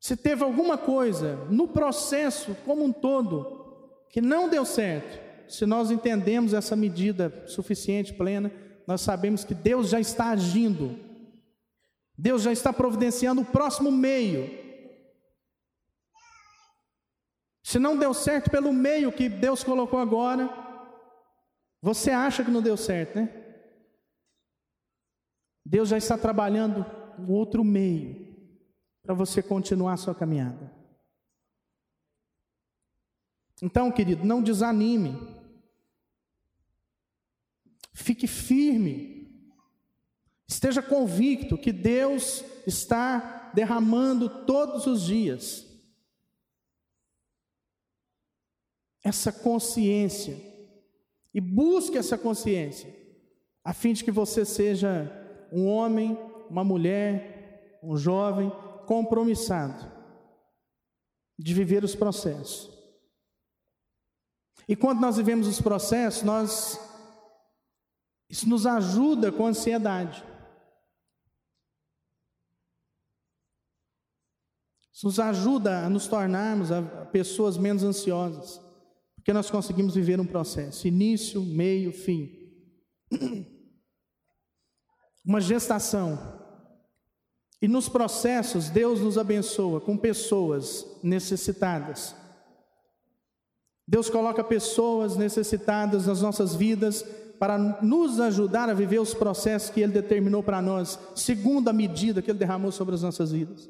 Se 0.00 0.16
teve 0.16 0.42
alguma 0.42 0.76
coisa 0.76 1.36
no 1.48 1.68
processo 1.68 2.56
como 2.64 2.84
um 2.84 2.92
todo 2.92 3.64
que 4.10 4.20
não 4.20 4.48
deu 4.48 4.64
certo, 4.64 5.26
se 5.48 5.64
nós 5.64 5.90
entendemos 5.90 6.52
essa 6.52 6.74
medida 6.74 7.44
suficiente, 7.46 8.12
plena, 8.12 8.52
nós 8.86 9.00
sabemos 9.00 9.44
que 9.44 9.54
Deus 9.54 9.88
já 9.88 10.00
está 10.00 10.30
agindo, 10.30 10.98
Deus 12.16 12.42
já 12.42 12.52
está 12.52 12.72
providenciando 12.72 13.42
o 13.42 13.44
próximo 13.44 13.90
meio. 13.90 14.65
Se 17.66 17.80
não 17.80 17.98
deu 17.98 18.14
certo 18.14 18.48
pelo 18.48 18.72
meio 18.72 19.10
que 19.10 19.28
Deus 19.28 19.64
colocou 19.64 19.98
agora, 19.98 20.48
você 21.82 22.12
acha 22.12 22.44
que 22.44 22.50
não 22.52 22.62
deu 22.62 22.76
certo, 22.76 23.16
né? 23.16 23.28
Deus 25.64 25.88
já 25.88 25.98
está 25.98 26.16
trabalhando 26.16 26.86
um 27.18 27.28
outro 27.32 27.64
meio 27.64 28.24
para 29.02 29.16
você 29.16 29.42
continuar 29.42 29.94
a 29.94 29.96
sua 29.96 30.14
caminhada. 30.14 30.72
Então, 33.60 33.90
querido, 33.90 34.24
não 34.24 34.40
desanime. 34.40 35.18
Fique 37.92 38.28
firme. 38.28 39.44
Esteja 40.46 40.80
convicto 40.80 41.58
que 41.58 41.72
Deus 41.72 42.44
está 42.64 43.50
derramando 43.52 44.46
todos 44.46 44.86
os 44.86 45.02
dias 45.02 45.65
essa 49.06 49.30
consciência. 49.30 50.36
E 51.32 51.40
busque 51.40 51.96
essa 51.96 52.18
consciência, 52.18 52.92
a 53.62 53.72
fim 53.72 53.92
de 53.92 54.02
que 54.02 54.10
você 54.10 54.44
seja 54.44 55.08
um 55.52 55.68
homem, 55.68 56.18
uma 56.50 56.64
mulher, 56.64 57.78
um 57.84 57.96
jovem 57.96 58.50
compromissado 58.86 59.92
de 61.38 61.54
viver 61.54 61.84
os 61.84 61.94
processos. 61.94 62.70
E 64.66 64.74
quando 64.74 65.00
nós 65.00 65.18
vivemos 65.18 65.46
os 65.46 65.60
processos, 65.60 66.22
nós 66.24 66.80
isso 68.28 68.48
nos 68.48 68.66
ajuda 68.66 69.30
com 69.30 69.46
a 69.46 69.50
ansiedade. 69.50 70.24
Isso 74.92 75.06
nos 75.06 75.20
ajuda 75.20 75.84
a 75.84 75.90
nos 75.90 76.08
tornarmos 76.08 76.70
pessoas 77.12 77.56
menos 77.56 77.84
ansiosas, 77.84 78.65
porque 79.26 79.32
nós 79.32 79.50
conseguimos 79.50 79.96
viver 79.96 80.20
um 80.20 80.24
processo, 80.24 80.86
início, 80.86 81.42
meio, 81.42 81.92
fim. 81.92 82.30
Uma 85.26 85.40
gestação. 85.40 86.16
E 87.60 87.66
nos 87.66 87.88
processos, 87.88 88.68
Deus 88.68 89.00
nos 89.00 89.18
abençoa 89.18 89.80
com 89.80 89.96
pessoas 89.96 90.86
necessitadas. 91.02 92.14
Deus 93.84 94.08
coloca 94.08 94.44
pessoas 94.44 95.16
necessitadas 95.16 96.06
nas 96.06 96.22
nossas 96.22 96.54
vidas 96.54 97.02
para 97.36 97.58
nos 97.82 98.20
ajudar 98.20 98.70
a 98.70 98.74
viver 98.74 99.00
os 99.00 99.12
processos 99.12 99.70
que 99.70 99.80
Ele 99.80 99.92
determinou 99.92 100.40
para 100.40 100.62
nós, 100.62 101.00
segundo 101.16 101.68
a 101.68 101.72
medida 101.72 102.22
que 102.22 102.30
Ele 102.30 102.38
derramou 102.38 102.70
sobre 102.70 102.94
as 102.94 103.02
nossas 103.02 103.32
vidas. 103.32 103.68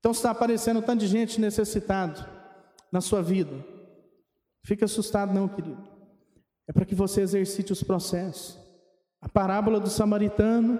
Então 0.00 0.10
está 0.10 0.32
aparecendo 0.32 0.82
tanto 0.82 0.98
de 0.98 1.06
gente 1.06 1.40
necessitado 1.40 2.37
na 2.92 3.00
sua 3.00 3.22
vida. 3.22 3.64
Fica 4.64 4.84
assustado 4.84 5.32
não, 5.32 5.48
querido. 5.48 5.82
É 6.66 6.72
para 6.72 6.84
que 6.84 6.94
você 6.94 7.22
exercite 7.22 7.72
os 7.72 7.82
processos. 7.82 8.58
A 9.20 9.28
parábola 9.28 9.80
do 9.80 9.88
samaritano, 9.88 10.78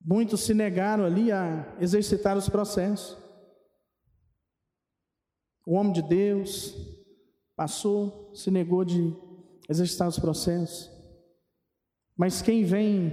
muitos 0.00 0.40
se 0.40 0.52
negaram 0.52 1.04
ali 1.04 1.30
a 1.30 1.76
exercitar 1.80 2.36
os 2.36 2.48
processos. 2.48 3.16
O 5.64 5.74
homem 5.74 5.92
de 5.92 6.02
Deus, 6.02 6.74
Passou, 7.56 8.30
se 8.34 8.50
negou 8.50 8.84
de 8.84 9.16
exercitar 9.66 10.06
os 10.06 10.18
processos. 10.18 10.90
Mas 12.14 12.42
quem 12.42 12.64
vem 12.64 13.12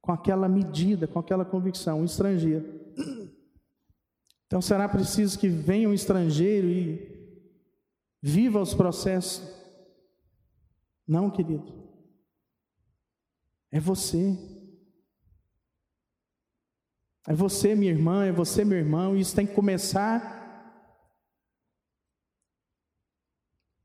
com 0.00 0.10
aquela 0.10 0.48
medida, 0.48 1.06
com 1.06 1.20
aquela 1.20 1.44
convicção, 1.44 2.00
um 2.00 2.04
estrangeiro. 2.04 2.66
Então 4.46 4.62
será 4.62 4.88
preciso 4.88 5.38
que 5.38 5.48
venha 5.48 5.88
um 5.88 5.94
estrangeiro 5.94 6.68
e 6.68 7.40
viva 8.22 8.60
os 8.60 8.74
processos? 8.74 9.42
Não, 11.06 11.30
querido. 11.30 11.86
É 13.70 13.80
você. 13.80 14.36
É 17.26 17.34
você, 17.34 17.74
minha 17.74 17.90
irmã, 17.90 18.24
é 18.24 18.32
você, 18.32 18.64
meu 18.64 18.78
irmão, 18.78 19.16
e 19.16 19.20
isso 19.20 19.34
tem 19.34 19.46
que 19.46 19.54
começar 19.54 20.36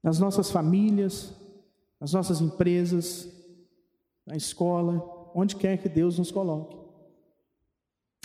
nas 0.04 0.20
nossas 0.20 0.52
famílias, 0.52 1.34
nas 2.00 2.14
nossas 2.14 2.40
empresas, 2.40 3.28
na 4.26 4.36
escola, 4.36 5.32
onde 5.34 5.56
quer 5.56 5.82
que 5.82 5.90
Deus 5.90 6.20
nos 6.20 6.32
coloque. 6.32 6.78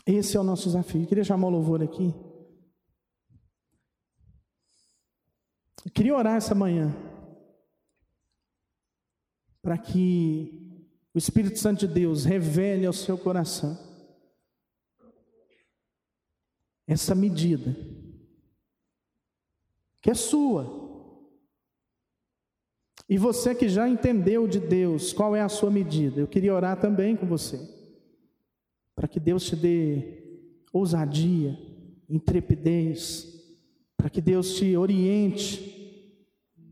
Esse 0.07 0.37
é 0.37 0.41
o 0.41 0.45
nosso 0.45 0.65
desafio. 0.65 1.03
Eu 1.03 1.07
queria 1.07 1.25
chamar 1.25 1.49
o 1.49 1.51
louvor 1.51 1.83
aqui. 1.83 2.15
Eu 5.85 5.91
queria 5.91 6.17
orar 6.17 6.37
essa 6.37 6.55
manhã 6.55 6.95
para 9.63 9.77
que 9.79 10.87
o 11.15 11.19
Espírito 11.19 11.59
Santo 11.59 11.87
de 11.87 11.95
Deus 11.95 12.25
revele 12.25 12.87
ao 12.87 12.93
seu 12.93 13.17
coração 13.19 13.77
essa 16.87 17.15
medida 17.15 17.75
que 20.01 20.11
é 20.11 20.15
sua. 20.15 20.87
E 23.09 23.19
você 23.19 23.57
que 23.57 23.69
já 23.69 23.89
entendeu 23.89 24.47
de 24.47 24.61
Deus 24.61 25.13
qual 25.13 25.35
é 25.35 25.41
a 25.41 25.49
sua 25.49 25.69
medida, 25.69 26.21
eu 26.21 26.29
queria 26.29 26.55
orar 26.55 26.81
também 26.81 27.17
com 27.17 27.27
você, 27.27 27.59
para 28.95 29.09
que 29.09 29.19
Deus 29.19 29.45
te 29.45 29.57
dê 29.57 30.43
ousadia, 30.73 31.59
intrepidez, 32.09 33.36
para 33.97 34.11
que 34.11 34.21
Deus 34.21 34.55
te 34.55 34.77
oriente 34.77 35.75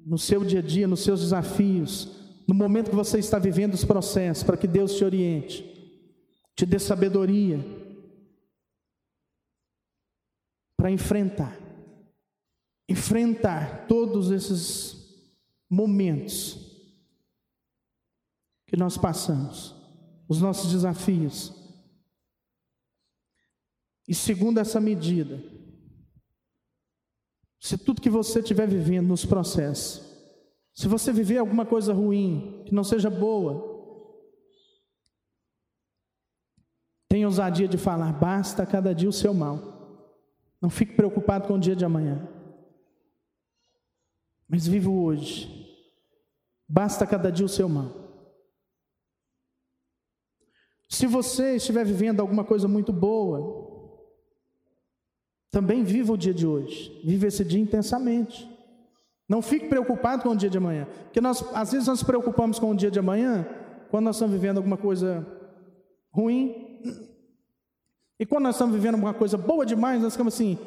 no 0.05 0.18
seu 0.18 0.45
dia 0.45 0.59
a 0.59 0.62
dia, 0.62 0.87
nos 0.87 1.01
seus 1.01 1.20
desafios, 1.20 2.25
no 2.47 2.55
momento 2.55 2.91
que 2.91 2.97
você 2.97 3.18
está 3.18 3.39
vivendo 3.39 3.75
os 3.75 3.85
processos, 3.85 4.45
para 4.45 4.57
que 4.57 4.66
Deus 4.66 4.95
te 4.97 5.05
oriente, 5.05 5.64
te 6.55 6.66
dê 6.66 6.79
sabedoria 6.79 7.59
para 10.77 10.91
enfrentar, 10.91 11.59
enfrentar 12.87 13.87
todos 13.87 14.31
esses 14.31 15.03
momentos 15.70 16.59
que 18.66 18.77
nós 18.77 18.99
passamos, 18.99 19.75
os 20.29 20.41
nossos 20.41 20.70
desafios. 20.70 21.55
E 24.07 24.14
segundo 24.14 24.61
essa 24.61 24.79
medida, 24.79 25.43
se 27.65 27.79
tudo 27.79 28.03
que 28.03 28.11
você 28.11 28.41
estiver 28.41 28.69
vivendo 28.69 29.09
nos 29.09 29.25
processos, 29.25 30.03
se 30.75 30.87
você 30.87 31.11
viver 31.11 31.39
alguma 31.39 31.65
coisa 31.65 31.95
ruim, 31.95 32.62
que 32.67 32.75
não 32.75 32.85
seja 32.85 33.09
boa, 33.09 33.73
Tenha 37.09 37.29
ousadia 37.29 37.69
de 37.69 37.79
falar: 37.79 38.12
basta 38.12 38.67
cada 38.67 38.93
dia 38.93 39.09
o 39.09 39.12
seu 39.12 39.33
mal. 39.33 39.61
Não 40.61 40.69
fique 40.69 40.97
preocupado 40.97 41.47
com 41.47 41.55
o 41.55 41.59
dia 41.61 41.77
de 41.77 41.85
amanhã. 41.85 42.29
Mas 44.49 44.67
viva 44.67 44.91
hoje. 44.91 45.49
Basta 46.69 47.07
cada 47.07 47.31
dia 47.31 47.47
o 47.47 47.49
seu 47.49 47.69
mal. 47.69 47.89
Se 50.89 51.07
você 51.07 51.55
estiver 51.55 51.85
vivendo 51.85 52.19
alguma 52.19 52.43
coisa 52.43 52.67
muito 52.67 52.93
boa, 52.93 53.74
também 55.55 55.85
viva 55.85 56.13
o 56.13 56.19
dia 56.19 56.35
de 56.35 56.45
hoje. 56.45 57.01
Viva 57.05 57.29
esse 57.29 57.45
dia 57.45 57.61
intensamente. 57.61 58.51
Não 59.29 59.41
fique 59.41 59.69
preocupado 59.69 60.25
com 60.25 60.31
o 60.31 60.37
dia 60.37 60.51
de 60.51 60.59
amanhã. 60.59 60.85
Porque 61.05 61.21
nós, 61.21 61.45
às 61.55 61.71
vezes, 61.71 61.87
nós 61.87 62.01
nos 62.01 62.03
preocupamos 62.03 62.59
com 62.59 62.73
o 62.73 62.75
dia 62.75 62.91
de 62.91 62.99
amanhã 62.99 63.47
quando 63.89 64.07
nós 64.07 64.17
estamos 64.17 64.35
vivendo 64.35 64.57
alguma 64.57 64.77
coisa 64.77 65.25
ruim. 66.13 66.83
E 68.19 68.27
quando 68.27 68.43
nós 68.43 68.57
estamos 68.57 68.75
vivendo 68.75 68.95
alguma 68.95 69.15
coisa 69.15 69.39
boa 69.39 69.65
demais, 69.65 70.03
nós 70.03 70.15
ficamos 70.15 70.35
assim: 70.35 70.59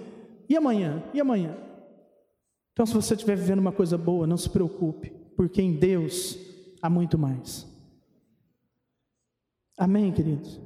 e 0.47 0.55
amanhã? 0.55 1.03
E 1.13 1.19
amanhã? 1.19 1.57
Então, 2.71 2.85
se 2.85 2.93
você 2.93 3.13
estiver 3.13 3.35
vivendo 3.35 3.59
uma 3.59 3.73
coisa 3.73 3.97
boa, 3.97 4.25
não 4.25 4.37
se 4.37 4.49
preocupe, 4.49 5.09
porque 5.35 5.61
em 5.61 5.73
Deus 5.73 6.37
há 6.81 6.89
muito 6.89 7.17
mais. 7.17 7.67
Amém, 9.77 10.13
queridos? 10.13 10.61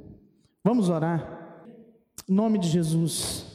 Vamos 0.63 0.89
orar. 0.89 1.65
Em 2.29 2.33
nome 2.33 2.59
de 2.59 2.67
Jesus. 2.69 3.50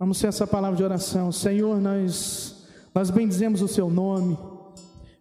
Vamos 0.00 0.18
ter 0.18 0.28
essa 0.28 0.46
palavra 0.46 0.78
de 0.78 0.82
oração. 0.82 1.30
Senhor, 1.30 1.78
nós 1.78 2.64
nós 2.94 3.10
bendizemos 3.10 3.60
o 3.60 3.68
seu 3.68 3.90
nome. 3.90 4.38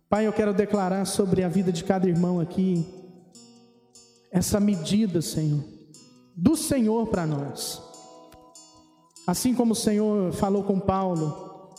Pai, 0.09 0.25
eu 0.25 0.31
quero 0.31 0.53
declarar 0.53 1.03
sobre 1.03 1.43
a 1.43 1.49
vida 1.49 1.69
de 1.69 1.83
cada 1.83 2.07
irmão 2.07 2.39
aqui 2.39 2.87
essa 4.31 4.57
medida, 4.57 5.21
Senhor, 5.21 5.61
do 6.33 6.55
Senhor 6.55 7.07
para 7.07 7.27
nós. 7.27 7.81
Assim 9.27 9.53
como 9.53 9.73
o 9.73 9.75
Senhor 9.75 10.31
falou 10.31 10.63
com 10.63 10.79
Paulo 10.79 11.75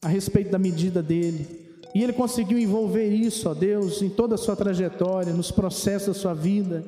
a 0.00 0.06
respeito 0.06 0.52
da 0.52 0.58
medida 0.58 1.02
dele, 1.02 1.80
e 1.92 2.00
ele 2.00 2.12
conseguiu 2.12 2.60
envolver 2.60 3.08
isso, 3.08 3.50
ó 3.50 3.54
Deus, 3.54 4.02
em 4.02 4.08
toda 4.08 4.36
a 4.36 4.38
sua 4.38 4.54
trajetória, 4.54 5.32
nos 5.32 5.50
processos 5.50 6.14
da 6.14 6.22
sua 6.22 6.34
vida. 6.34 6.84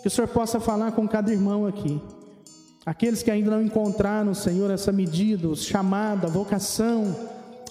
Que 0.00 0.06
o 0.06 0.10
Senhor 0.10 0.28
possa 0.28 0.60
falar 0.60 0.92
com 0.92 1.08
cada 1.08 1.32
irmão 1.32 1.66
aqui. 1.66 2.00
Aqueles 2.84 3.22
que 3.22 3.30
ainda 3.30 3.50
não 3.50 3.62
encontraram, 3.62 4.32
Senhor, 4.34 4.70
essa 4.70 4.90
medida, 4.90 5.54
chamada, 5.54 6.26
vocação, 6.28 7.14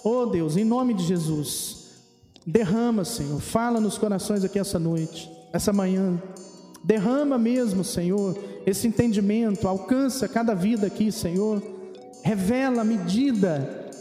Oh 0.04 0.26
Deus, 0.26 0.56
em 0.56 0.64
nome 0.64 0.94
de 0.94 1.04
Jesus, 1.04 1.88
derrama, 2.46 3.04
Senhor, 3.04 3.40
fala 3.42 3.82
nos 3.82 3.98
corações 3.98 4.44
aqui 4.44 4.58
essa 4.58 4.80
noite, 4.80 5.30
essa 5.52 5.74
manhã. 5.74 6.22
Derrama 6.84 7.38
mesmo, 7.38 7.84
Senhor, 7.84 8.38
esse 8.66 8.88
entendimento, 8.88 9.68
alcança 9.68 10.28
cada 10.28 10.54
vida 10.54 10.88
aqui, 10.88 11.12
Senhor. 11.12 11.62
Revela 12.24 12.82
a 12.82 12.86
medida 12.86 13.92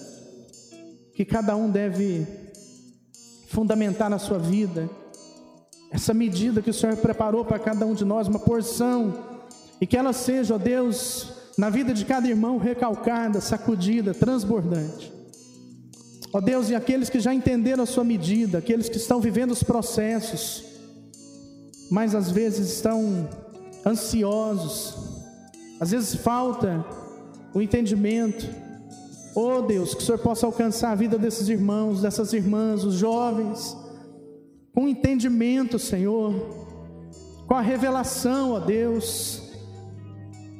que 1.14 1.24
cada 1.24 1.56
um 1.56 1.68
deve 1.68 2.24
fundamentar 3.48 4.08
na 4.08 4.20
sua 4.20 4.38
vida. 4.38 4.88
Essa 5.90 6.14
medida 6.14 6.62
que 6.62 6.70
o 6.70 6.74
Senhor 6.74 6.96
preparou 6.98 7.44
para 7.44 7.58
cada 7.58 7.84
um 7.84 7.94
de 7.94 8.04
nós, 8.04 8.28
uma 8.28 8.38
porção, 8.38 9.14
e 9.80 9.86
que 9.86 9.96
ela 9.96 10.12
seja, 10.12 10.54
ó 10.54 10.58
Deus, 10.58 11.32
na 11.56 11.70
vida 11.70 11.92
de 11.92 12.04
cada 12.04 12.28
irmão 12.28 12.58
recalcada, 12.58 13.40
sacudida, 13.40 14.14
transbordante. 14.14 15.12
Ó 16.32 16.40
Deus, 16.40 16.68
e 16.68 16.74
aqueles 16.74 17.08
que 17.08 17.20
já 17.20 17.32
entenderam 17.32 17.82
a 17.82 17.86
sua 17.86 18.04
medida, 18.04 18.58
aqueles 18.58 18.88
que 18.88 18.96
estão 18.96 19.20
vivendo 19.20 19.50
os 19.50 19.62
processos, 19.62 20.64
mas 21.90 22.14
às 22.14 22.30
vezes 22.30 22.70
estão 22.70 23.28
ansiosos, 23.84 24.94
às 25.80 25.90
vezes 25.90 26.14
falta 26.16 26.84
o 27.54 27.62
entendimento. 27.62 28.46
Oh 29.34 29.62
Deus, 29.62 29.94
que 29.94 30.02
o 30.02 30.06
Senhor 30.06 30.18
possa 30.18 30.44
alcançar 30.44 30.92
a 30.92 30.94
vida 30.94 31.16
desses 31.16 31.48
irmãos, 31.48 32.02
dessas 32.02 32.32
irmãs, 32.32 32.84
os 32.84 32.94
jovens, 32.94 33.76
com 34.74 34.86
entendimento, 34.86 35.78
Senhor, 35.78 36.34
com 37.46 37.54
a 37.54 37.60
revelação, 37.60 38.52
ó 38.52 38.60
Deus. 38.60 39.47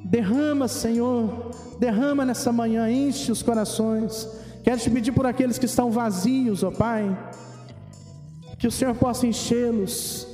Derrama, 0.09 0.69
Senhor, 0.69 1.51
derrama 1.79 2.25
nessa 2.25 2.51
manhã, 2.51 2.91
enche 2.91 3.31
os 3.31 3.43
corações 3.43 4.27
Quero 4.69 4.83
te 4.83 4.91
pedir 4.91 5.13
por 5.13 5.25
aqueles 5.25 5.57
que 5.57 5.65
estão 5.65 5.91
vazios, 5.91 6.63
ó 6.63 6.71
Pai, 6.71 7.17
que 8.59 8.67
o 8.67 8.71
Senhor 8.71 8.95
possa 8.95 9.27
enchê-los. 9.27 10.27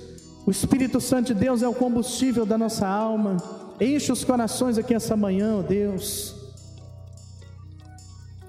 O 0.44 0.50
Espírito 0.50 1.00
Santo 1.00 1.26
de 1.26 1.34
Deus 1.34 1.62
é 1.62 1.68
o 1.68 1.72
combustível 1.72 2.44
da 2.44 2.58
nossa 2.58 2.84
alma. 2.84 3.36
Enche 3.80 4.10
os 4.10 4.24
corações 4.24 4.76
aqui 4.76 4.92
essa 4.92 5.16
manhã, 5.16 5.58
ó 5.58 5.62
Deus. 5.62 6.34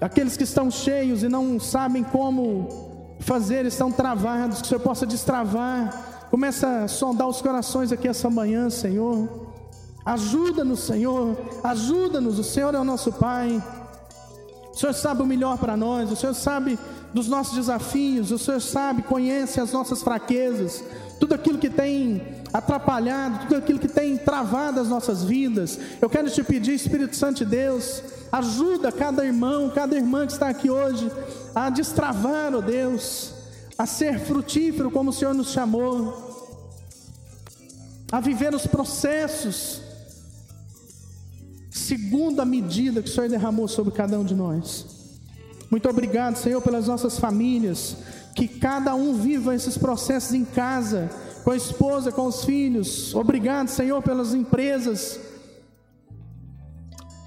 Aqueles 0.00 0.36
que 0.36 0.42
estão 0.42 0.72
cheios 0.72 1.22
e 1.22 1.28
não 1.28 1.60
sabem 1.60 2.02
como 2.02 3.16
fazer, 3.20 3.64
estão 3.64 3.92
travados, 3.92 4.58
que 4.58 4.64
o 4.64 4.68
Senhor 4.68 4.80
possa 4.80 5.06
destravar. 5.06 6.26
Começa 6.32 6.82
a 6.82 6.88
sondar 6.88 7.28
os 7.28 7.40
corações 7.40 7.92
aqui 7.92 8.08
essa 8.08 8.28
manhã, 8.28 8.68
Senhor. 8.68 9.45
Ajuda-nos, 10.06 10.80
Senhor. 10.80 11.36
Ajuda-nos. 11.64 12.38
O 12.38 12.44
Senhor 12.44 12.72
é 12.74 12.78
o 12.78 12.84
nosso 12.84 13.12
Pai. 13.12 13.60
O 14.76 14.78
Senhor 14.78 14.92
sabe 14.92 15.22
o 15.22 15.26
melhor 15.26 15.56
para 15.56 15.74
nós, 15.74 16.12
o 16.12 16.16
Senhor 16.16 16.34
sabe 16.34 16.78
dos 17.14 17.28
nossos 17.28 17.54
desafios, 17.54 18.30
o 18.30 18.38
Senhor 18.38 18.60
sabe, 18.60 19.00
conhece 19.00 19.58
as 19.58 19.72
nossas 19.72 20.02
fraquezas, 20.02 20.84
tudo 21.18 21.34
aquilo 21.34 21.56
que 21.56 21.70
tem 21.70 22.22
atrapalhado, 22.52 23.46
tudo 23.46 23.56
aquilo 23.56 23.78
que 23.78 23.88
tem 23.88 24.18
travado 24.18 24.78
as 24.78 24.88
nossas 24.88 25.24
vidas. 25.24 25.78
Eu 25.98 26.10
quero 26.10 26.28
te 26.30 26.44
pedir, 26.44 26.74
Espírito 26.74 27.16
Santo 27.16 27.38
de 27.38 27.46
Deus, 27.46 28.02
ajuda 28.30 28.92
cada 28.92 29.24
irmão, 29.24 29.70
cada 29.74 29.96
irmã 29.96 30.26
que 30.26 30.34
está 30.34 30.50
aqui 30.50 30.68
hoje 30.68 31.10
a 31.54 31.70
destravar, 31.70 32.54
ó 32.54 32.58
oh 32.58 32.60
Deus, 32.60 33.32
a 33.78 33.86
ser 33.86 34.20
frutífero 34.20 34.90
como 34.90 35.08
o 35.08 35.12
Senhor 35.14 35.32
nos 35.32 35.52
chamou, 35.52 36.52
a 38.12 38.20
viver 38.20 38.54
os 38.54 38.66
processos 38.66 39.85
segundo 41.76 42.40
a 42.40 42.44
medida 42.44 43.02
que 43.02 43.08
o 43.08 43.12
Senhor 43.12 43.28
derramou 43.28 43.68
sobre 43.68 43.92
cada 43.92 44.18
um 44.18 44.24
de 44.24 44.34
nós. 44.34 44.86
Muito 45.70 45.88
obrigado, 45.88 46.36
Senhor, 46.36 46.62
pelas 46.62 46.86
nossas 46.86 47.18
famílias, 47.18 47.96
que 48.34 48.46
cada 48.46 48.94
um 48.94 49.14
viva 49.14 49.54
esses 49.54 49.76
processos 49.76 50.32
em 50.32 50.44
casa, 50.44 51.10
com 51.44 51.50
a 51.50 51.56
esposa, 51.56 52.10
com 52.10 52.26
os 52.26 52.44
filhos. 52.44 53.14
Obrigado, 53.14 53.68
Senhor, 53.68 54.02
pelas 54.02 54.32
empresas. 54.32 55.20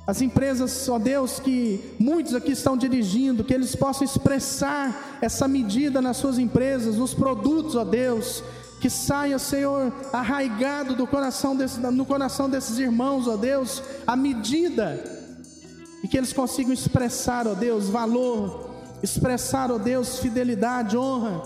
As 0.08 0.22
empresas, 0.22 0.90
ó 0.90 0.98
Deus, 0.98 1.40
que 1.40 1.96
muitos 2.00 2.34
aqui 2.34 2.54
estão 2.54 2.76
dirigindo, 2.76 3.44
que 3.44 3.54
eles 3.54 3.76
possam 3.76 4.04
expressar 4.04 5.20
essa 5.22 5.48
medida 5.48 6.02
nas 6.02 6.18
suas 6.18 6.40
empresas, 6.40 6.96
nos 6.96 7.14
produtos, 7.14 7.76
ó 7.76 7.84
Deus, 7.84 8.44
que 8.80 8.90
saia, 8.90 9.38
Senhor, 9.38 9.92
arraigado 10.14 10.96
do 10.96 11.06
coração 11.06 11.56
desse, 11.56 11.80
no 11.80 12.06
coração 12.06 12.50
desses 12.50 12.80
irmãos, 12.80 13.28
ó 13.28 13.36
Deus, 13.36 13.84
a 14.08 14.16
medida 14.16 15.04
e 16.04 16.08
que 16.08 16.18
eles 16.18 16.32
consigam 16.32 16.72
expressar, 16.72 17.46
ó 17.46 17.54
Deus, 17.54 17.90
valor, 17.90 18.70
expressar, 19.04 19.72
ó 19.72 19.78
Deus, 19.78 20.20
fidelidade, 20.20 20.98
honra, 20.98 21.42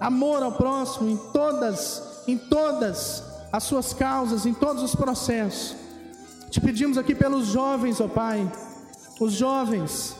amor 0.00 0.42
ao 0.42 0.52
próximo 0.52 1.10
em 1.10 1.16
todas, 1.32 2.02
em 2.26 2.38
todas 2.38 3.22
as 3.52 3.64
suas 3.64 3.92
causas, 3.92 4.46
em 4.46 4.54
todos 4.54 4.82
os 4.82 4.94
processos. 4.94 5.76
Te 6.50 6.60
pedimos 6.60 6.96
aqui 6.96 7.14
pelos 7.14 7.48
jovens, 7.48 8.00
ó 8.00 8.08
Pai, 8.08 8.50
os 9.20 9.34
jovens 9.34 10.16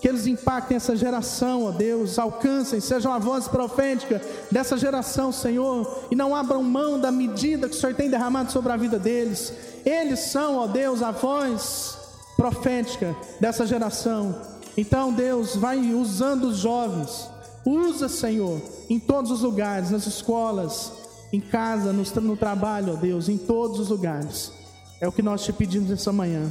que 0.00 0.08
eles 0.08 0.26
impactem 0.26 0.76
essa 0.76 0.94
geração, 0.94 1.64
ó 1.64 1.70
Deus, 1.72 2.18
alcancem, 2.18 2.80
sejam 2.80 3.12
a 3.12 3.18
voz 3.18 3.48
profética 3.48 4.20
dessa 4.50 4.76
geração, 4.76 5.32
Senhor, 5.32 6.04
e 6.10 6.14
não 6.14 6.36
abram 6.36 6.62
mão 6.62 7.00
da 7.00 7.10
medida 7.10 7.68
que 7.68 7.74
o 7.74 7.78
Senhor 7.78 7.94
tem 7.94 8.08
derramado 8.08 8.52
sobre 8.52 8.72
a 8.72 8.76
vida 8.76 8.98
deles. 8.98 9.52
Eles 9.84 10.20
são, 10.20 10.58
ó 10.58 10.66
Deus, 10.66 11.02
a 11.02 11.10
voz 11.10 11.98
profética 12.36 13.16
dessa 13.40 13.66
geração. 13.66 14.40
Então, 14.76 15.12
Deus, 15.12 15.56
vai 15.56 15.92
usando 15.92 16.44
os 16.44 16.58
jovens, 16.58 17.28
usa, 17.66 18.08
Senhor, 18.08 18.60
em 18.88 19.00
todos 19.00 19.32
os 19.32 19.40
lugares, 19.42 19.90
nas 19.90 20.06
escolas, 20.06 20.92
em 21.32 21.40
casa, 21.40 21.92
no, 21.92 22.04
no 22.22 22.36
trabalho, 22.36 22.92
ó 22.92 22.96
Deus, 22.96 23.28
em 23.28 23.36
todos 23.36 23.80
os 23.80 23.88
lugares. 23.88 24.52
É 25.00 25.08
o 25.08 25.12
que 25.12 25.22
nós 25.22 25.42
te 25.44 25.52
pedimos 25.52 25.90
essa 25.90 26.12
manhã. 26.12 26.48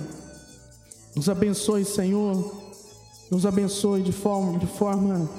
Nos 1.16 1.30
abençoe, 1.30 1.86
Senhor 1.86 2.67
nos 3.30 3.46
abençoe 3.46 4.02
de 4.02 4.12
forma, 4.12 4.58
de 4.58 4.68
forma 4.68 5.30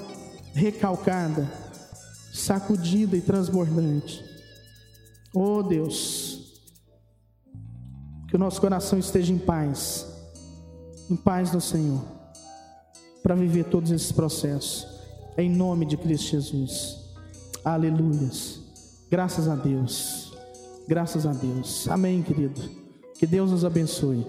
recalcada, 0.53 1.51
sacudida 2.33 3.17
e 3.17 3.21
transbordante. 3.21 4.23
Oh 5.33 5.61
Deus, 5.63 6.61
que 8.27 8.35
o 8.35 8.39
nosso 8.39 8.61
coração 8.61 8.97
esteja 8.99 9.33
em 9.33 9.37
paz, 9.37 10.07
em 11.09 11.15
paz 11.15 11.51
no 11.51 11.61
Senhor, 11.61 12.01
para 13.23 13.35
viver 13.35 13.65
todos 13.65 13.91
esses 13.91 14.11
processos, 14.11 14.87
em 15.37 15.49
nome 15.49 15.85
de 15.85 15.97
Cristo 15.97 16.31
Jesus. 16.31 16.97
Aleluias. 17.63 18.59
Graças 19.09 19.47
a 19.47 19.55
Deus. 19.55 20.31
Graças 20.87 21.25
a 21.25 21.33
Deus. 21.33 21.87
Amém, 21.87 22.21
querido. 22.21 22.61
Que 23.17 23.27
Deus 23.27 23.51
nos 23.51 23.65
abençoe. 23.65 24.25